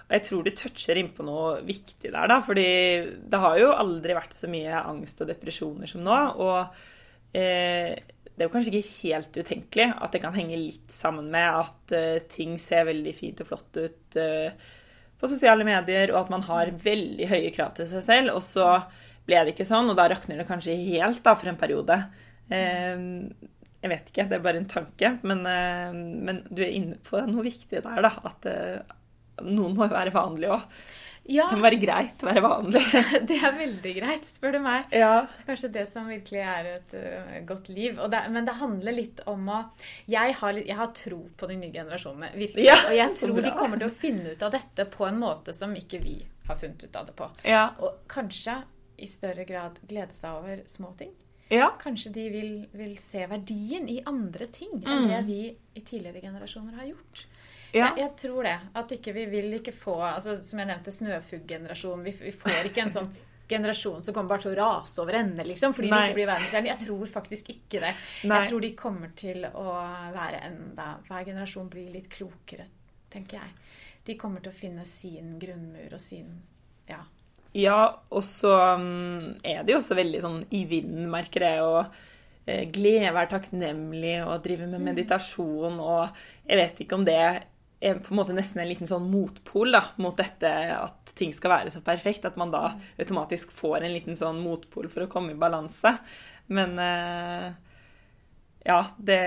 [0.08, 2.40] Og jeg tror du toucher inn på noe viktig der, da.
[2.40, 6.36] Fordi det har jo aldri vært så mye angst og depresjoner som nå.
[6.38, 6.68] Og
[7.34, 7.96] eh,
[8.36, 11.94] det er jo kanskje ikke helt utenkelig at det kan henge litt sammen med at
[11.96, 14.66] uh, ting ser veldig fint og flott ut uh,
[15.16, 18.34] på sosiale medier, og at man har veldig høye krav til seg selv.
[18.36, 18.66] Og så
[19.24, 21.96] ble det ikke sånn, og da rakner det kanskje helt da for en periode.
[22.52, 23.32] Uh,
[23.80, 25.14] jeg vet ikke, det er bare en tanke.
[25.24, 25.42] Men,
[26.26, 28.10] men du er inne på noe viktig der, da.
[28.26, 28.48] At
[29.46, 30.64] noen må jo være vanlige òg.
[31.28, 32.82] Ja, Det må være greit å være vanlig.
[33.28, 34.84] det er veldig greit, spør du meg.
[34.94, 35.26] Ja.
[35.48, 37.98] Kanskje det som virkelig er et uh, godt liv.
[38.12, 39.58] Det, men det handler litt om å
[40.06, 42.68] jeg har, jeg har tro på de nye generasjonene, virkelig.
[42.68, 45.54] Ja, og jeg tror de kommer til å finne ut av dette på en måte
[45.56, 47.26] som ikke vi har funnet ut av det på.
[47.42, 47.64] Ja.
[47.82, 48.60] Og kanskje
[49.02, 51.10] i større grad glede seg over små ting.
[51.50, 51.72] ja.
[51.82, 54.92] Kanskje de vil, vil se verdien i andre ting Mm.
[54.94, 55.40] enn det vi
[55.74, 57.26] i tidligere generasjoner har gjort.
[57.72, 57.90] Ja.
[57.90, 58.56] Jeg, jeg tror det.
[58.78, 62.04] At ikke vi vil ikke få altså, Som jeg nevnte, snøfugggenerasjonen.
[62.06, 63.10] Vi, vi får ikke en sånn
[63.48, 66.70] generasjon som kommer bare til å rase over ende, liksom, fordi de ikke blir verdensstjerner.
[66.72, 67.92] Jeg tror faktisk ikke det.
[68.26, 68.40] Nei.
[68.40, 69.66] Jeg tror de kommer til å
[70.16, 72.66] være enda Hver generasjon blir litt klokere,
[73.12, 73.52] tenker jeg.
[74.06, 76.40] De kommer til å finne sin grunnmur og sin
[76.90, 77.04] Ja.
[77.56, 81.94] Ja, og så um, er det jo også veldig sånn i vinden, merker jeg, og
[82.44, 85.78] eh, glede, være takknemlig og drive med meditasjon.
[85.80, 87.22] Og jeg vet ikke om det
[87.90, 91.54] er på en måte nesten en liten sånn motpol da, mot dette at ting skal
[91.54, 92.26] være så perfekt.
[92.28, 95.96] At man da automatisk får en liten sånn motpol for å komme i balanse.
[96.52, 97.48] Men eh,
[98.66, 99.18] ja, det,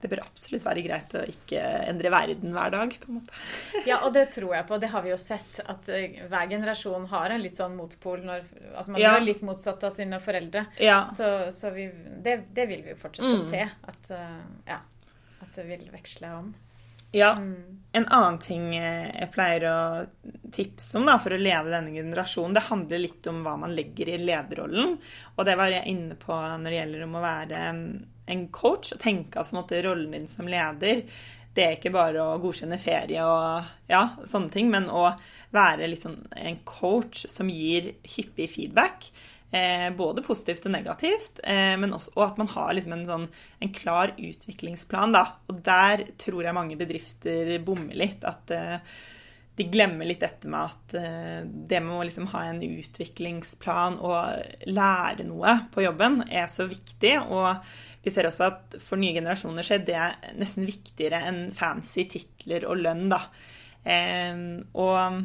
[0.00, 3.40] det, bør absolutt være greit å ikke endre verden hver dag, på en måte.
[3.88, 4.78] Ja, og det tror jeg på.
[4.80, 8.22] Det har vi jo sett, at eh, hver generasjon har en litt sånn motpol.
[8.28, 9.16] Når, altså man ja.
[9.16, 10.66] blir litt motsatt av sine foreldre.
[10.84, 11.00] Ja.
[11.14, 11.88] Så, så vi,
[12.24, 13.40] det, det, vil vi jo fortsette mm.
[13.40, 13.64] å se.
[13.92, 14.80] At, eh, ja,
[15.40, 16.52] at det vil veksle om.
[17.16, 17.34] Ja.
[17.38, 17.74] Mm.
[17.96, 19.78] En annen ting jeg pleier å
[20.52, 24.10] tipse om da, for å leve denne generasjonen, det handler litt om hva man legger
[24.12, 24.98] i lederrollen.
[25.34, 27.64] Og det var jeg inne på når det gjelder om å være
[28.28, 31.06] en coach og tenke at måte, rollen din som leder
[31.58, 35.08] det er ikke bare å godkjenne ferie og ja, sånne ting, men å
[35.54, 39.08] være liksom en coach som gir hyppig feedback.
[39.50, 43.28] Eh, både positivt og negativt, eh, også, og at man har liksom en, sånn,
[43.64, 45.14] en, klar utviklingsplan.
[45.16, 45.22] Da.
[45.48, 48.26] Og der tror jeg mange bedrifter bommer litt.
[48.28, 48.76] At eh,
[49.56, 54.68] de glemmer litt dette med at eh, det med å liksom ha en utviklingsplan og
[54.68, 57.16] lære noe på jobben er så viktig.
[57.26, 57.64] og
[58.04, 62.68] vi ser også at for nye generasjoner så er det nesten viktigere enn fancy titler
[62.68, 63.08] og lønn.
[63.10, 63.24] da.
[63.80, 64.44] Eh,
[64.76, 65.24] og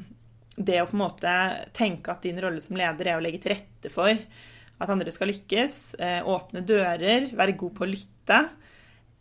[0.55, 1.35] det å på en måte
[1.75, 5.29] tenke at din rolle som leder er å legge til rette for at andre skal
[5.31, 8.39] lykkes, eh, åpne dører, være god på å lytte,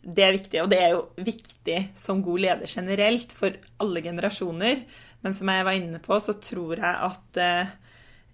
[0.03, 0.59] det er viktig.
[0.63, 4.81] Og det er jo viktig som god leder generelt for alle generasjoner.
[5.23, 7.71] Men som jeg var inne på, så tror jeg at eh,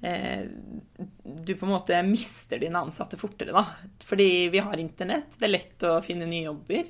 [0.01, 0.45] Eh,
[1.23, 3.65] du på en måte mister dine ansatte fortere, da.
[4.05, 6.87] Fordi vi har internett, det er lett å finne nye jobber.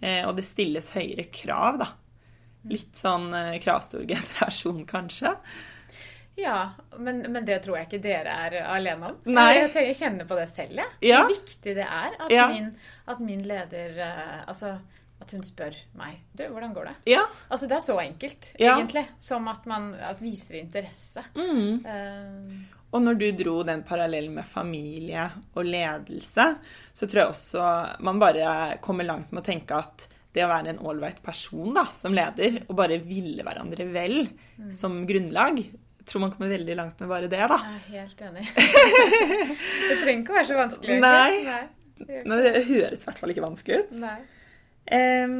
[0.00, 1.90] Eh, og det stilles høyere krav, da.
[2.72, 5.36] Litt sånn eh, kravstor generasjon, kanskje.
[6.36, 9.22] Ja, men, men, det tror jeg ikke dere er alene om.
[9.24, 9.48] Nei.
[9.56, 10.98] Jeg, jeg kjenner på det selv, jeg.
[11.08, 11.22] Ja.
[11.24, 12.50] Hvor viktig det er at, ja.
[12.52, 12.68] min,
[13.08, 14.02] at min, leder
[14.44, 14.74] Altså
[15.16, 16.96] at hun spør meg Du, hvordan går det?
[17.14, 17.22] Ja.
[17.48, 21.24] Altså, det er så enkelt, egentlig, som at man at viser interesse.
[21.36, 21.86] Mm.
[21.86, 25.24] Uh, og når du dro den parallellen med familie
[25.56, 26.46] og ledelse,
[26.92, 27.70] så tror jeg også
[28.06, 31.86] man bare kommer langt med å tenke at det å være en ålreit person da,
[31.96, 34.70] som leder, og bare ville hverandre vel mm.
[34.76, 35.62] som grunnlag,
[36.06, 37.58] tror man kommer veldig langt med bare det, da.
[37.66, 38.46] Jeg er helt enig.
[39.88, 40.98] det trenger ikke å være så vanskelig.
[41.02, 41.30] Nei.
[41.46, 41.62] Nei.
[41.96, 43.96] Det høres i hvert fall ikke vanskelig ut.
[44.04, 44.18] Nei.
[44.86, 45.38] Um,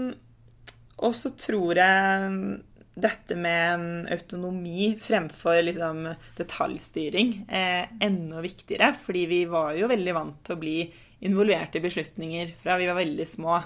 [1.06, 2.56] og så tror jeg
[2.96, 6.06] dette med autonomi fremfor liksom
[6.38, 8.94] detaljstyring er enda viktigere.
[8.96, 10.78] Fordi vi var jo veldig vant til å bli
[11.26, 13.60] involvert i beslutninger fra vi var veldig små.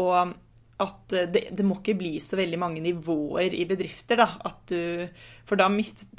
[0.00, 0.32] Og
[0.82, 4.18] at det, det må ikke bli så veldig mange nivåer i bedrifter.
[4.18, 5.06] Da, du,
[5.46, 5.68] for da,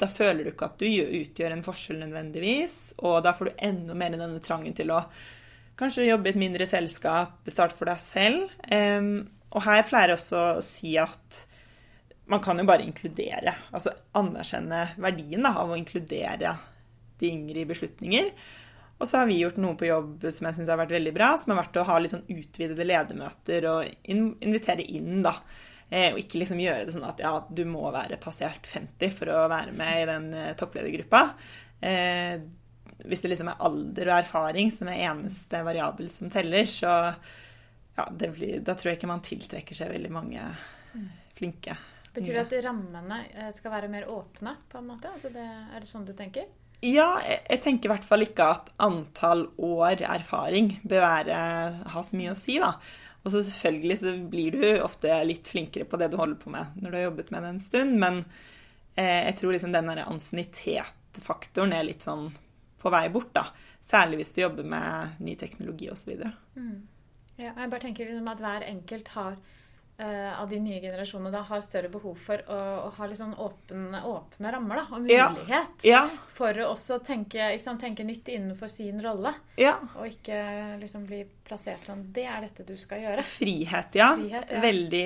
[0.00, 2.76] da, føler du ikke at du utgjør en forskjell nødvendigvis.
[3.04, 5.02] Og da får du enda mer denne trangen til å
[5.76, 8.46] Kanskje jobbe i et mindre selskap, starte for deg selv.
[9.52, 11.42] og her pleier jeg også å si at
[12.32, 13.52] man kan jo bare inkludere.
[13.76, 16.54] Altså anerkjenne verdien da, av å inkludere
[17.20, 18.30] de yngre i beslutninger.
[18.96, 21.34] Og så har vi gjort noe på jobb som jeg syns har vært veldig bra,
[21.36, 25.34] som har vært å ha litt sånn utvidede ledermøter og invitere inn, da.
[25.90, 29.30] Eh, og ikke liksom gjøre det sånn at ja, du må være passert 50 for
[29.30, 31.22] å være med i den eh, toppledergruppa.
[31.84, 32.40] Eh,
[33.04, 36.94] hvis det liksom er alder og erfaring som er eneste variabel som teller, så
[37.96, 40.48] ja, blir, da tror jeg ikke man tiltrekker seg veldig mange
[41.36, 41.76] flinke.
[42.16, 45.12] Betyr det at rammene eh, skal være mer åpne, på en måte?
[45.12, 46.48] Altså det, er det sånn du tenker?
[46.84, 51.36] Ja, jeg tenker i hvert fall ikke at antall år erfaring bør være,
[51.92, 52.74] ha så mye å si, da.
[53.26, 56.76] Og så selvfølgelig så blir du ofte litt flinkere på det du holder på med
[56.78, 58.20] når du har jobbet med det en stund, men
[58.94, 62.28] eh, jeg tror liksom den derre ansiennitetsfaktoren er litt sånn
[62.78, 63.32] på vei bort.
[63.34, 63.48] da.
[63.82, 66.22] Særlig hvis du jobber med ny teknologi osv.
[66.54, 66.84] Mm.
[67.36, 69.40] Ja, jeg bare tenker liksom at hver enkelt har
[70.00, 73.34] uh, av de nye generasjonene da har større behov for å, å ha litt sånn
[73.40, 76.02] åpne, åpne rammer da, og mulighet ja.
[76.02, 76.02] Ja.
[76.36, 79.32] for å også tenke, sant, tenke, nytt innenfor sin rolle.
[79.60, 79.76] Ja.
[79.96, 80.38] Og ikke
[80.82, 83.24] liksom bli plassert sånn Det er dette du skal gjøre.
[83.26, 84.10] Frihet, ja.
[84.18, 85.04] Frihet, Veldig,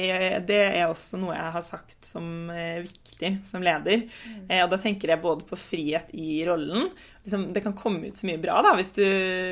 [0.49, 4.07] det er også noe jeg har sagt som eh, viktig som leder.
[4.25, 4.49] Mm.
[4.49, 6.89] Eh, og da tenker jeg både på frihet i rollen.
[7.25, 9.07] Liksom, det kan komme ut så mye bra da, hvis du,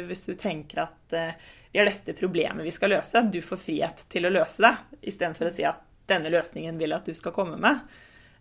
[0.09, 3.23] hvis du tenker at eh, vi har dette problemet vi skal løse.
[3.33, 4.75] Du får frihet til å løse det,
[5.13, 7.83] istedenfor å si at denne løsningen vil at du skal komme med.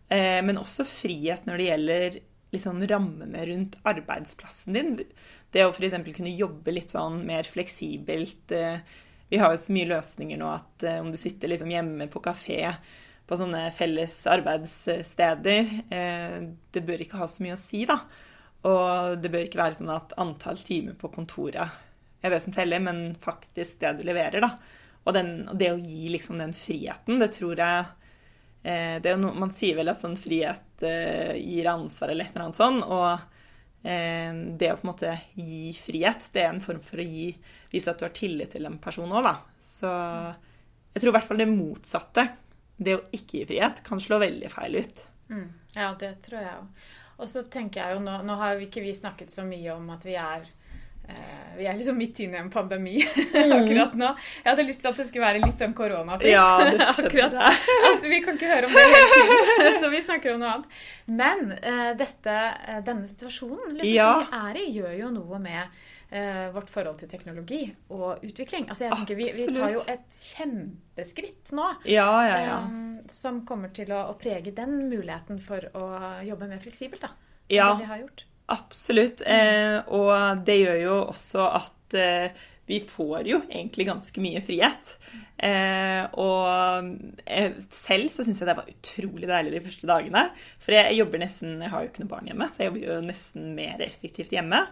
[0.08, 2.20] Eh, men også frihet når det gjelder
[2.56, 4.94] liksom rammene rundt arbeidsplassen din.
[5.52, 5.98] Det å f.eks.
[6.16, 8.54] kunne jobbe litt sånn mer fleksibelt.
[8.56, 8.80] Eh,
[9.28, 12.24] vi har jo så mye løsninger nå at eh, om du sitter liksom hjemme på
[12.24, 12.62] kafé
[13.28, 15.66] på sånne felles arbeidssteder
[16.72, 17.98] Det bør ikke ha så mye å si, da.
[18.72, 21.76] Og det bør ikke være sånn at antall timer på kontoret
[22.28, 24.52] er det som teller, men faktisk det du leverer, da.
[25.08, 27.86] Og, den, og det å gi liksom den friheten, det tror jeg
[28.68, 32.36] eh, det er no, Man sier vel at sånn frihet eh, gir ansvar eller et
[32.36, 32.82] eller annet sånn.
[32.84, 37.08] Og eh, det å på en måte gi frihet, det er en form for å
[37.08, 37.30] gi,
[37.72, 39.36] vise at du har tillit til en person òg, da.
[39.64, 39.94] Så
[40.92, 42.28] jeg tror i hvert fall det motsatte,
[42.78, 45.04] det å ikke gi frihet, kan slå veldig feil ut.
[45.32, 45.50] Mm.
[45.76, 46.88] Ja, det tror jeg òg.
[47.18, 49.88] Og så tenker jeg jo, nå, nå har jo ikke vi snakket så mye om
[49.96, 50.46] at vi er
[51.58, 53.00] vi er liksom midt inne i en pandemi
[53.58, 54.12] akkurat nå.
[54.44, 56.34] Jeg hadde lyst til at det skulle være litt sånn koronafritt.
[56.34, 57.98] Ja, det skjønner jeg.
[58.04, 60.80] Vi kan ikke høre om det hele tiden, så vi snakker om noe annet.
[61.10, 62.38] Men uh, dette,
[62.68, 64.10] eh, denne situasjonen liksom, Ja.
[64.14, 65.80] som vi er i, gjør jo noe med
[66.12, 67.62] uh, vårt forhold til teknologi
[67.96, 68.70] og utvikling.
[68.70, 71.72] Altså jeg tenker vi, vi tar jo et kjempeskritt nå.
[71.90, 72.62] Ja, ja, ja.
[72.68, 75.90] Um, som kommer til å, å prege den muligheten for å
[76.28, 77.16] jobbe mer fleksibelt, da.
[77.48, 77.72] enn Ja.
[77.74, 78.27] Det vi har gjort.
[78.48, 79.24] Absolutt.
[79.28, 84.94] Eh, og det gjør jo også at eh, vi får jo egentlig ganske mye frihet.
[85.38, 86.88] Eh, og
[87.30, 90.24] eh, selv så syns jeg det var utrolig deilig de første dagene.
[90.64, 92.96] For jeg jobber nesten Jeg har jo ikke noe barn hjemme, så jeg jobber jo
[93.06, 94.64] nesten mer effektivt hjemme.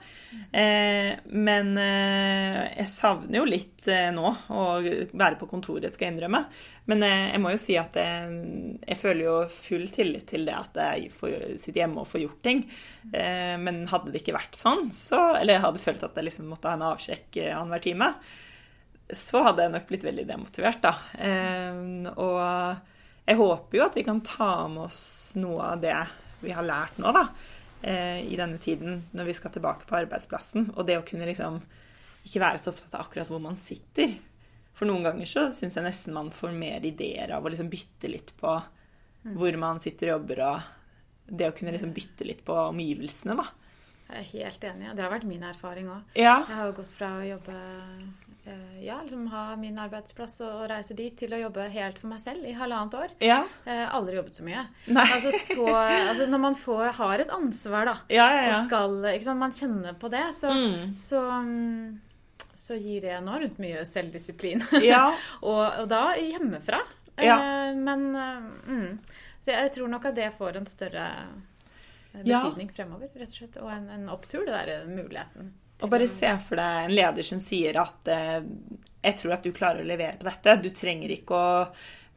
[0.50, 6.16] Eh, men eh, jeg savner jo litt eh, nå å være på kontoret, skal jeg
[6.16, 6.42] innrømme.
[6.90, 8.40] Men eh, jeg må jo si at jeg,
[8.82, 12.42] jeg føler jo full tillit til det at jeg får sitte hjemme og får gjort
[12.46, 12.66] ting.
[13.06, 16.72] Men hadde det ikke vært sånn, så Eller jeg hadde følt at jeg liksom måtte
[16.72, 18.08] ha en avsjekk annenhver time,
[19.14, 20.94] så hadde jeg nok blitt veldig demotivert, da.
[21.22, 22.40] Eh, og
[23.26, 25.02] jeg håper jo at vi kan ta med oss
[25.40, 25.98] noe av det
[26.42, 27.26] vi har lært nå, da.
[27.82, 30.72] eh, I denne tiden når vi skal tilbake på arbeidsplassen.
[30.76, 31.62] Og det å kunne liksom
[32.26, 34.16] ikke være så opptatt av akkurat hvor man sitter.
[34.76, 38.10] For noen ganger så syns jeg nesten man får mer ideer av å liksom bytte
[38.12, 38.56] litt på
[39.36, 43.46] hvor man sitter og jobber, og det å kunne liksom bytte litt på omgivelsene, da.
[44.06, 44.92] Jeg er helt enig.
[44.94, 46.12] Det har vært min erfaring òg.
[46.14, 46.36] Ja.
[46.46, 47.56] Jeg har jo gått fra å jobbe
[48.86, 52.46] Ja, liksom ha min arbeidsplass og reise dit, til å jobbe helt for meg selv
[52.46, 53.14] i halvannet år.
[53.26, 53.40] Ja.
[53.66, 54.66] Har aldri jobbet så mye.
[54.94, 59.26] Altså, så, altså Når man får, har et ansvar, da, Ja, ja, og skal ikke
[59.32, 60.94] sant, Man kjenner på det, så, Mm.
[61.02, 62.00] så, mm,
[62.56, 64.62] så gir det enormt mye selvdisiplin.
[64.86, 65.08] Ja.
[65.42, 66.84] og, og da hjemmefra.
[67.18, 67.40] Ja.
[67.42, 69.00] Eh, Men eh, mm.
[69.46, 71.10] Så jeg tror nok at det får en større
[72.14, 73.58] eh, betydning fremover, rett og slett.
[73.62, 75.54] Og en, en opptur, det der muligheten.
[75.84, 78.40] Og bare se for deg en leder som sier at eh,
[79.06, 80.58] jeg tror at du klarer å levere på dette.
[80.64, 81.54] Du trenger ikke å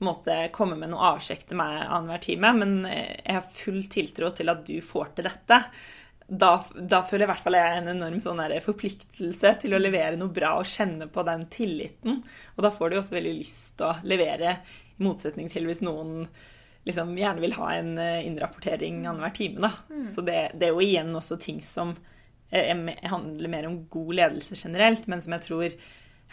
[0.05, 4.33] måte, komme med noe avsjekk til meg annenhver time, men eh, jeg har full tiltro
[4.35, 5.63] til at du får til dette.
[6.29, 10.33] Da, da føler i hvert fall jeg en enorm sånn forpliktelse til å levere noe
[10.33, 12.21] bra og kjenne på den tilliten.
[12.57, 14.59] Og da får du også veldig lyst til å levere,
[14.99, 16.27] i motsetning til hvis noen
[16.89, 19.67] liksom gjerne vil ha en eh, innrapportering annenhver time.
[19.67, 19.99] Da.
[20.07, 21.97] Så det, det er jo igjen også ting som
[22.53, 25.79] handler mer om god ledelse generelt, men som jeg tror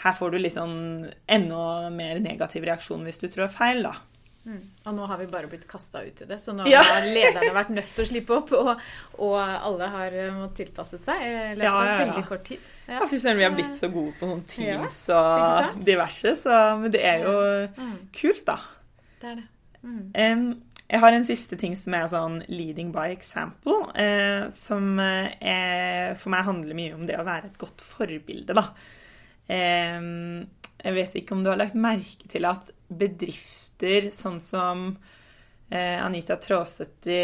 [0.03, 3.93] her får du litt sånn enda mer negativ reaksjon hvis du trår feil, da.
[4.45, 4.59] Mm.
[4.85, 6.83] Og nå har vi bare blitt kasta ut i det, så nå Ja.
[6.85, 8.81] har lederne vært nødt til å slippe opp, og,
[9.17, 12.03] og alle har eh, måttet tilpasset seg i løpet Ja, av ja, ja.
[12.05, 12.59] veldig kort tid.
[12.87, 16.91] Ja, fy søren, vi har blitt så gode på sånn Teams og diverse, så men
[16.93, 17.33] det er jo
[17.81, 18.59] Mm, kult, da.
[19.23, 19.47] det er det.
[19.81, 20.11] Mm.
[20.13, 20.45] Em,
[20.85, 26.33] jeg har en siste ting som er sånn leading by example, eh, som eh, for
[26.33, 28.67] meg handler mye om det å være et godt forbilde, da.
[29.49, 29.97] Eh,
[30.85, 34.83] jeg vet ikke om du har lagt merke til at bedrifter sånn som
[35.71, 37.23] eh, Anita Traaseth i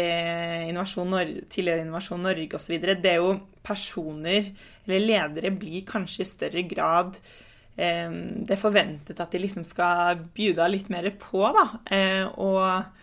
[0.72, 4.50] Innovasjon Norge, tidligere Innovasjon Norge osv., det er jo personer,
[4.88, 7.20] eller ledere, blir kanskje i større grad
[7.76, 11.68] eh, det er forventet at de liksom skal bjuda litt mer på, da.
[11.94, 12.98] Eh, og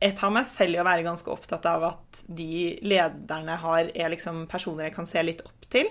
[0.00, 4.12] jeg tar meg selv i å være ganske opptatt av at de lederne har, er
[4.12, 5.88] liksom personer jeg kan se litt opp til.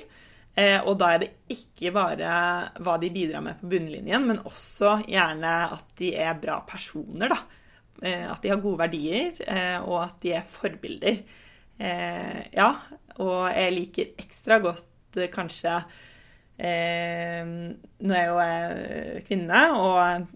[0.56, 2.36] Eh, og da er det ikke bare
[2.86, 7.40] hva de bidrar med på bunnlinjen, men også gjerne at de er bra personer, da.
[8.06, 11.26] Eh, at de har gode verdier, eh, og at de er forbilder.
[11.76, 12.70] Ja,
[13.20, 15.74] og jeg liker ekstra godt kanskje
[16.56, 20.30] Nå er jeg jo kvinne, og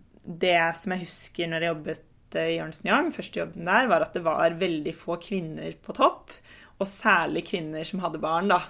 [0.43, 4.15] det som jeg husker når jeg jobbet i Ernst Young, første jobben der, var at
[4.17, 6.33] det var veldig få kvinner på topp.
[6.79, 8.61] Og særlig kvinner som hadde barn, da.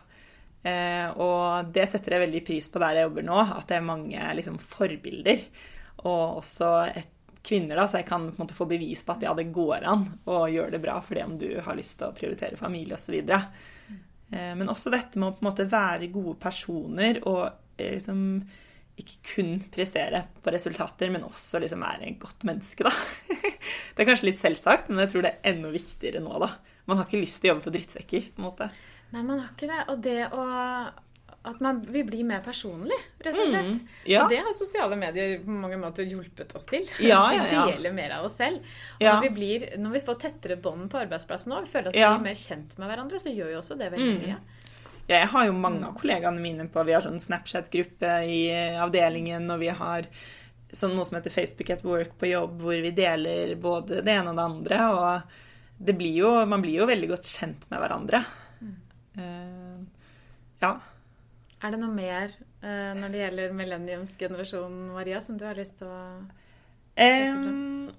[0.64, 3.86] Eh, og det setter jeg veldig pris på der jeg jobber nå, at det er
[3.86, 5.44] mange liksom, forbilder.
[6.04, 9.24] Og også et, kvinner, da, så jeg kan på en måte få bevis på at
[9.24, 12.10] ja, det går an å gjøre det bra for det om du har lyst til
[12.10, 13.16] å prioritere familie osv.
[13.30, 17.46] Eh, men også dette med å på en måte være gode personer og
[17.78, 18.24] eh, liksom
[19.04, 22.94] ikke kun prestere på resultater, men også liksom være et godt menneske, da.
[23.96, 26.54] Det er kanskje litt selvsagt, men jeg tror det er enda viktigere nå, da.
[26.90, 28.70] Man har ikke lyst til å jobbe for drittsekker, på en måte.
[29.12, 29.84] Nei, man har ikke det.
[29.92, 30.46] Og det å
[31.50, 33.70] at man, vi blir mer personlig, rett og slett.
[33.72, 34.24] Mm, ja.
[34.26, 36.84] Og det har sosiale medier på mange måter hjulpet oss til.
[37.00, 38.60] Ja, ja, Vi deler mer av oss selv.
[38.98, 39.16] Og Ja.
[39.16, 42.12] når, vi blir, når vi får tettere bånd på arbeidsplassen og føler at vi Ja.
[42.18, 44.36] blir mer kjent med hverandre, så gjør jo også det veldig mye.
[44.36, 44.69] Mm.
[45.10, 45.88] Jeg har jo mange Mm.
[45.90, 48.42] av kollegaene mine på Vi har sånn Snapchat-gruppe i
[48.78, 50.06] avdelingen, og vi har
[50.72, 54.30] sånn noe som heter Facebook at work på jobb, hvor vi deler både det ene
[54.30, 54.78] og det andre.
[54.94, 55.22] Og
[55.80, 58.24] det blir jo, man blir jo veldig godt kjent med hverandre.
[58.62, 58.76] Mm.
[59.18, 59.80] Uh,
[60.62, 60.76] ja.
[61.64, 65.88] Er det noe mer uh, når det gjelder millenniumsgenerasjonen, Maria, som du har lyst til
[65.90, 66.04] å
[67.00, 67.92] Um,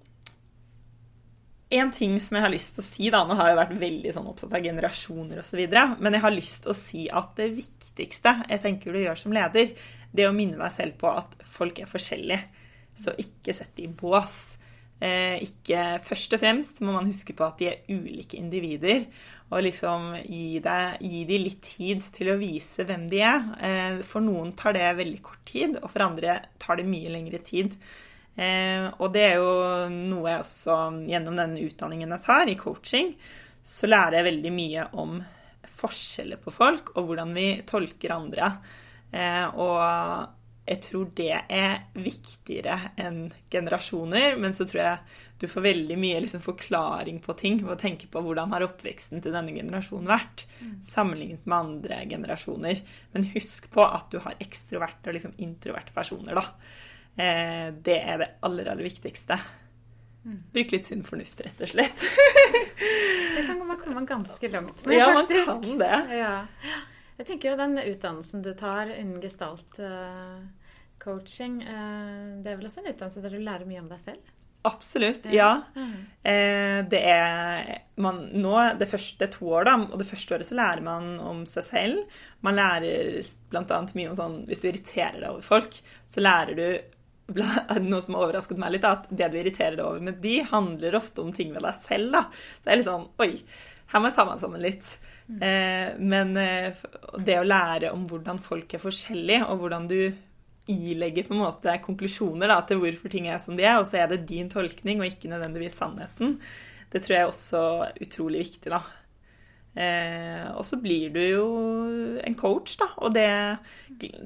[1.71, 4.12] en ting som jeg har lyst til å si, da, nå har jeg vært veldig
[4.14, 5.61] sånn opptatt av generasjoner osv.,
[6.03, 9.35] men jeg har lyst til å si at det viktigste jeg tenker du gjør som
[9.35, 9.75] leder,
[10.11, 12.41] det er å minne deg selv på at folk er forskjellige.
[12.99, 14.41] Så ikke sett dem i bås.
[15.01, 19.07] Eh, ikke Først og fremst må man huske på at de er ulike individer.
[19.51, 23.49] Og liksom gi, deg, gi dem litt tid til å vise hvem de er.
[23.62, 27.41] Eh, for noen tar det veldig kort tid, og for andre tar det mye lengre
[27.47, 27.75] tid.
[28.37, 29.53] Eh, og det er jo
[29.93, 30.78] noe jeg også
[31.11, 33.14] gjennom den utdanningen jeg tar i coaching,
[33.62, 35.18] så lærer jeg veldig mye om
[35.81, 38.53] forskjeller på folk og hvordan vi tolker andre.
[39.11, 39.81] Eh, og
[40.70, 46.20] jeg tror det er viktigere enn generasjoner, men så tror jeg du får veldig mye
[46.20, 50.45] liksom, forklaring på ting ved å tenke på hvordan har oppveksten til denne generasjonen vært,
[50.85, 52.85] sammenlignet med andre generasjoner.
[53.14, 56.45] Men husk på at du har ekstroverte og liksom introverte personer, da.
[57.17, 59.39] Eh, det er det aller, aller viktigste.
[60.53, 62.07] Bruk litt sunn fornuft, rett og slett.
[63.31, 65.99] Det kan man komme ganske langt med, ja, man kan det.
[66.19, 66.35] Ja.
[67.21, 70.41] Jeg tenker jo den utdannelsen du tar innen gestalt eh,
[71.01, 74.37] coaching, eh, det er vel også en utdannelse der du lærer mye om deg selv?
[74.69, 75.25] Absolutt.
[75.33, 75.63] Ja.
[75.73, 75.93] Mm.
[76.21, 80.57] Eh, det er man, nå, det første to år, da, og det første året så
[80.59, 82.19] lærer man om seg selv.
[82.45, 83.21] Man lærer
[83.53, 83.81] bl.a.
[83.97, 86.67] mye om sånn Hvis du irriterer deg over folk, så lærer du
[87.91, 90.41] noe som har overrasket meg litt, er at det du irriterer deg over med de,
[90.51, 92.11] handler ofte om ting ved deg selv.
[92.16, 92.24] da.
[92.64, 93.33] Det er litt sånn Oi,
[93.91, 94.95] her må jeg ta meg sammen litt.
[95.31, 96.81] Eh, men eh,
[97.22, 100.01] det å lære om hvordan folk er forskjellige, og hvordan du
[100.70, 104.03] ilegger på en måte konklusjoner da, til hvorfor ting er som de er, og så
[104.03, 106.37] er det din tolkning og ikke nødvendigvis sannheten,
[106.91, 107.62] det tror jeg er også
[108.03, 108.70] utrolig viktig.
[108.72, 108.83] da.
[109.75, 111.45] Eh, og så blir du jo
[112.27, 113.29] en coach, da, og det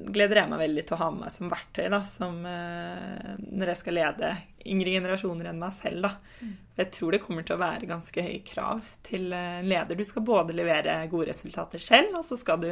[0.09, 3.71] gleder jeg meg veldig til å ha med meg som verktøy da, som, eh, når
[3.71, 4.31] jeg skal lede
[4.65, 6.07] yngre generasjoner enn meg selv.
[6.07, 6.49] da.
[6.79, 9.99] Jeg tror det kommer til å være ganske høye krav til eh, en leder.
[9.99, 12.71] Du skal både levere gode resultater selv, og så skal du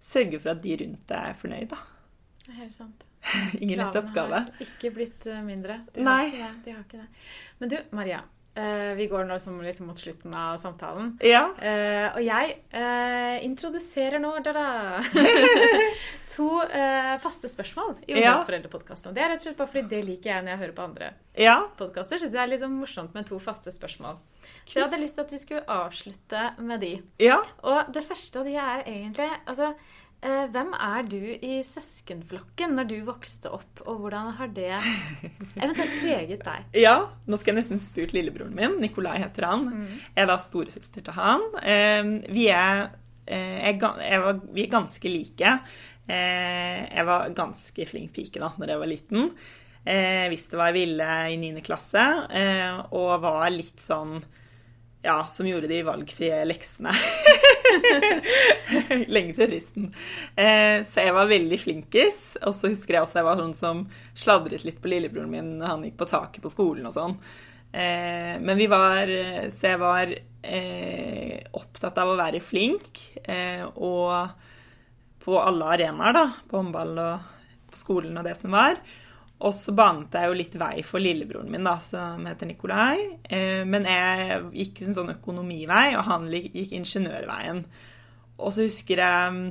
[0.00, 1.68] sørge for at de rundt deg er fornøyd.
[1.74, 1.82] da.
[2.56, 3.04] Helt sant.
[3.60, 4.40] Ingen lett Kravene oppgave.
[4.46, 5.80] har ikke blitt eh, mindre.
[5.92, 6.22] De Nei.
[6.30, 6.54] Ikke det.
[6.64, 7.28] De har ikke det.
[7.58, 8.22] Men du, Maria.
[8.56, 11.12] Eh, vi går nå som liksom mot slutten av samtalen.
[11.24, 11.44] Ja.
[11.60, 14.66] Uh, og jeg uh, introduserer nå da, da,
[16.34, 16.48] to
[17.22, 18.16] faste spørsmål i.
[18.16, 19.14] Ungdomsforeldrepodkasten.
[19.16, 21.10] Det er rett og slett bare fordi det liker jeg når jeg hører på andre
[21.36, 21.58] ja.
[21.78, 22.20] podkaster.
[22.22, 24.18] Syns det er sånn morsomt med to faste spørsmål.
[24.64, 26.94] Så jeg hadde lyst til at vi skulle avslutte med de.
[27.22, 27.38] Ja.
[27.66, 29.72] Og det første av de er egentlig altså,
[30.24, 34.70] Hvem er du i søskenflokken når du vokste opp, og hvordan har det
[35.62, 36.64] eventuelt preget deg?
[36.80, 36.94] Ja,
[37.28, 38.78] nå skal jeg nesten spurt lillebroren min.
[38.82, 39.68] Nikolai heter han.
[40.16, 41.44] Jeg er da storesøster til han.
[41.62, 42.88] Eh, Vi er,
[43.28, 45.52] eh, jeg, jeg var, vi er ganske like.
[46.08, 49.30] Eh, Jeg var ganske flink pike da når jeg var liten.
[49.86, 51.60] Eh, visste hva jeg ville i 9.
[51.62, 52.02] klasse,
[52.34, 54.16] eh, og var litt sånn
[55.06, 56.90] ja, som gjorde de valgfrie leksene.
[59.14, 59.88] Lenge til fristen.
[60.34, 62.20] Eh, så jeg var veldig flinkis.
[62.42, 63.82] Og så husker jeg også jeg var sånn som
[64.16, 67.16] sladret litt på lillebroren min når han gikk på taket på skolen og sånn.
[67.72, 69.10] Eh, men vi var
[69.52, 74.30] Så jeg var eh, opptatt av å være flink, eh, og
[75.26, 76.26] på alle arenaer, da.
[76.46, 77.32] På håndball og
[77.72, 78.78] på skolen og det som var.
[79.44, 82.96] Og så banet jeg jo litt vei for lillebroren min, da, som heter Nikolai.
[83.28, 87.60] Eh, men jeg gikk en sånn økonomivei, og han gikk ingeniørveien.
[88.40, 89.46] Og så husker jeg mm,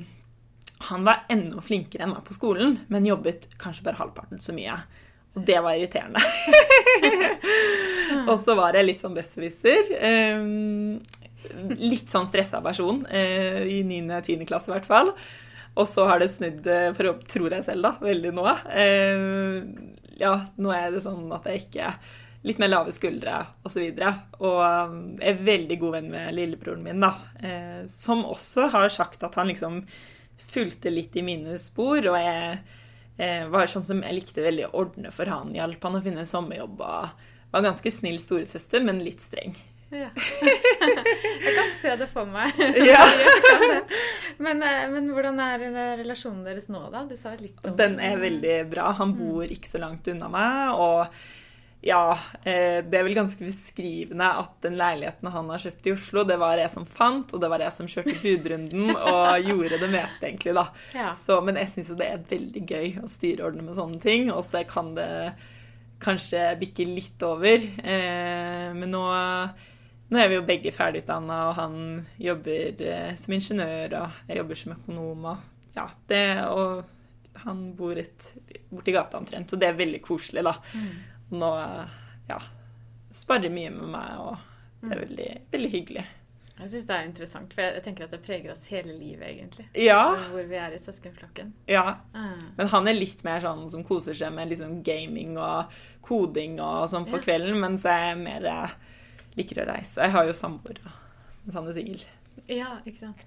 [0.90, 4.76] Han var enda flinkere enn meg på skolen, men jobbet kanskje bare halvparten så mye.
[5.36, 6.22] Og det var irriterende.
[8.30, 9.94] og så var jeg litt sånn besserwisser.
[9.96, 10.46] Eh,
[11.78, 14.46] litt sånn stressa person eh, i 9.-10.
[14.50, 15.14] klasse i hvert fall.
[15.76, 18.46] Og så har det snudd, eh, for tror jeg selv, da, veldig nå.
[18.72, 19.58] Eh,
[20.22, 21.96] ja, nå er det sånn at jeg ikke
[22.46, 23.82] Litt mer lave skuldre osv.
[23.82, 24.12] Og, så
[24.46, 24.58] og
[25.18, 27.10] jeg er veldig god venn med lillebroren min, da.
[27.42, 29.80] Eh, som også har sagt at han liksom
[30.52, 32.06] fulgte litt i mine spor.
[32.06, 32.60] Og jeg
[33.18, 35.56] eh, var sånn som jeg likte veldig å ordne for han.
[35.58, 39.58] Hjalp han å finne sommerjobb og var ganske snill storesøster, men litt streng.
[39.94, 40.10] Ja.
[41.46, 42.58] Jeg kan se det for meg.
[42.82, 43.04] Ja.
[44.46, 45.62] Men, eh, men hvordan er
[46.02, 47.06] relasjonen deres nå, da?
[47.08, 48.90] Du sa litt om Den er veldig bra.
[48.98, 50.74] Han bor ikke så langt unna meg.
[50.76, 55.94] Og ja, eh, det er vel ganske beskrivende at den leiligheten han har kjøpt i
[55.94, 59.80] Oslo, det var jeg som fant, og det var jeg som kjørte budrunden og gjorde
[59.84, 60.66] det meste, egentlig, da.
[60.98, 61.12] Ja.
[61.14, 64.32] Så, men jeg syns jo det er veldig gøy å styreordne med sånne ting.
[64.34, 65.08] Og så kan det
[66.04, 67.70] kanskje bikke litt over.
[67.86, 69.06] Eh, men nå
[70.16, 71.78] nå er vi jo begge ferdigutdanna, og han
[72.22, 75.26] jobber eh, som ingeniør, og jeg jobber som økonom.
[75.34, 78.30] Og ja, det, og han bor et,
[78.72, 80.56] borti gata omtrent, så det er veldig koselig, da.
[80.74, 80.92] Mm.
[81.36, 81.50] nå
[82.30, 82.38] ja,
[83.14, 86.06] sparer mye med meg, og det er veldig, veldig hyggelig.
[86.56, 89.66] Jeg syns det er interessant, for jeg tenker at det preger oss hele livet, egentlig.
[89.76, 91.50] Ja, Hvor vi er i søskenflokken.
[91.68, 91.98] ja.
[92.16, 92.54] Mm.
[92.56, 95.74] Men han er litt mer sånn som koser seg med liksom gaming og
[96.06, 97.24] koding og sånn på Ja.
[97.28, 98.78] kvelden, mens jeg er mer eh,
[99.38, 100.02] liker å reise.
[100.02, 100.80] Jeg har jo samboer,
[101.46, 102.04] mens han er singel.
[102.52, 103.22] Ja, ikke sant.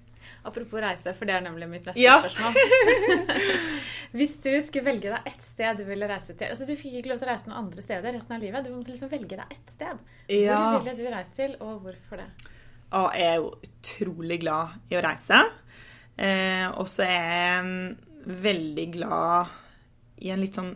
[0.45, 2.19] Apropos reise, for det er nemlig mitt neste Ja.
[2.21, 2.53] spørsmål.
[4.17, 7.11] Hvis du skulle velge deg ett sted du ville reise til altså Du fikk ikke
[7.11, 8.65] lov til å reise noen andre steder resten av livet.
[8.67, 10.01] Du måtte liksom velge deg ett sted.
[10.33, 10.57] Ja.
[10.75, 12.27] Hvor ville du reise til, og hvorfor det?
[12.97, 15.41] Og jeg er jo utrolig glad i å reise.
[16.19, 19.51] Eh, og så er jeg veldig glad
[20.25, 20.73] i en litt sånn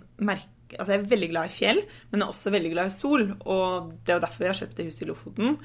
[0.80, 3.26] Altså jeg er veldig glad i fjell, men jeg er også veldig glad i sol.
[3.46, 5.58] Og det er jo derfor vi har kjøpt det huset i Lofoten.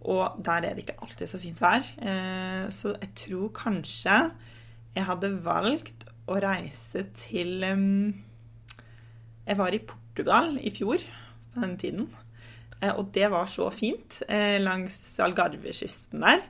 [0.00, 1.84] Og der er det ikke alltid så fint vær.
[2.00, 4.16] Eh, så jeg tror kanskje
[4.96, 7.60] jeg hadde valgt å reise til
[9.46, 10.98] Jeg var i Portugal i fjor
[11.54, 12.08] på den tiden.
[12.80, 16.40] Eh, Og det var så fint langs langs Algarvekysten der.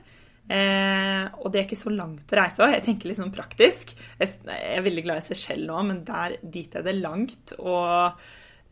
[0.49, 2.69] Eh, og det er ikke så langt å reise.
[2.73, 3.93] Jeg tenker litt sånn praktisk.
[4.19, 7.53] Jeg jeg er veldig glad i Seychelles nå, men der, dit er det langt.
[7.59, 8.23] Og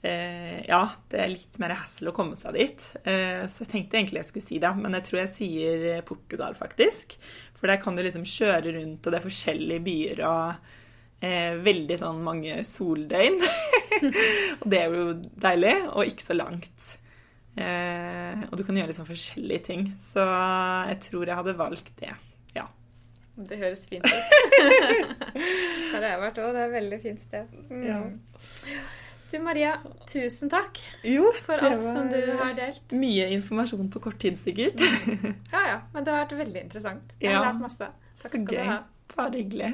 [0.04, 2.88] eh, ja, det er litt mer hassle å komme seg dit.
[3.04, 6.58] Eh, så jeg tenkte egentlig jeg skulle si det, men jeg tror jeg sier Portugal,
[6.60, 7.20] faktisk.
[7.60, 10.70] For der kan du liksom kjøre rundt, og det er forskjellige byer og
[11.26, 13.40] eh, veldig sånn mange soldøgn.
[14.62, 15.14] og det er jo
[15.48, 16.96] deilig, og ikke så langt.
[17.60, 19.88] Eh, og du kan gjøre liksom forskjellige ting.
[20.00, 20.24] Så
[20.90, 22.14] jeg tror jeg hadde valgt det.
[22.56, 22.66] Ja.
[23.36, 24.34] Det høres fint ut.
[25.92, 26.54] Der har jeg vært òg.
[26.56, 27.52] Det er et veldig fint sted.
[27.70, 27.84] Mm.
[27.88, 28.00] Ja.
[29.30, 29.76] Du Maria,
[30.10, 32.96] tusen takk Jo, for alt som du har delt.
[32.98, 34.82] Mye informasjon på kort tid, sikkert.
[35.54, 37.14] Ja ja, men det har vært veldig interessant.
[37.22, 37.52] Jeg har Ja.
[37.52, 37.92] lært masse.
[38.18, 38.66] Takk Så skal du gøy.
[38.66, 38.80] ha.
[39.16, 39.70] Bare hyggelig.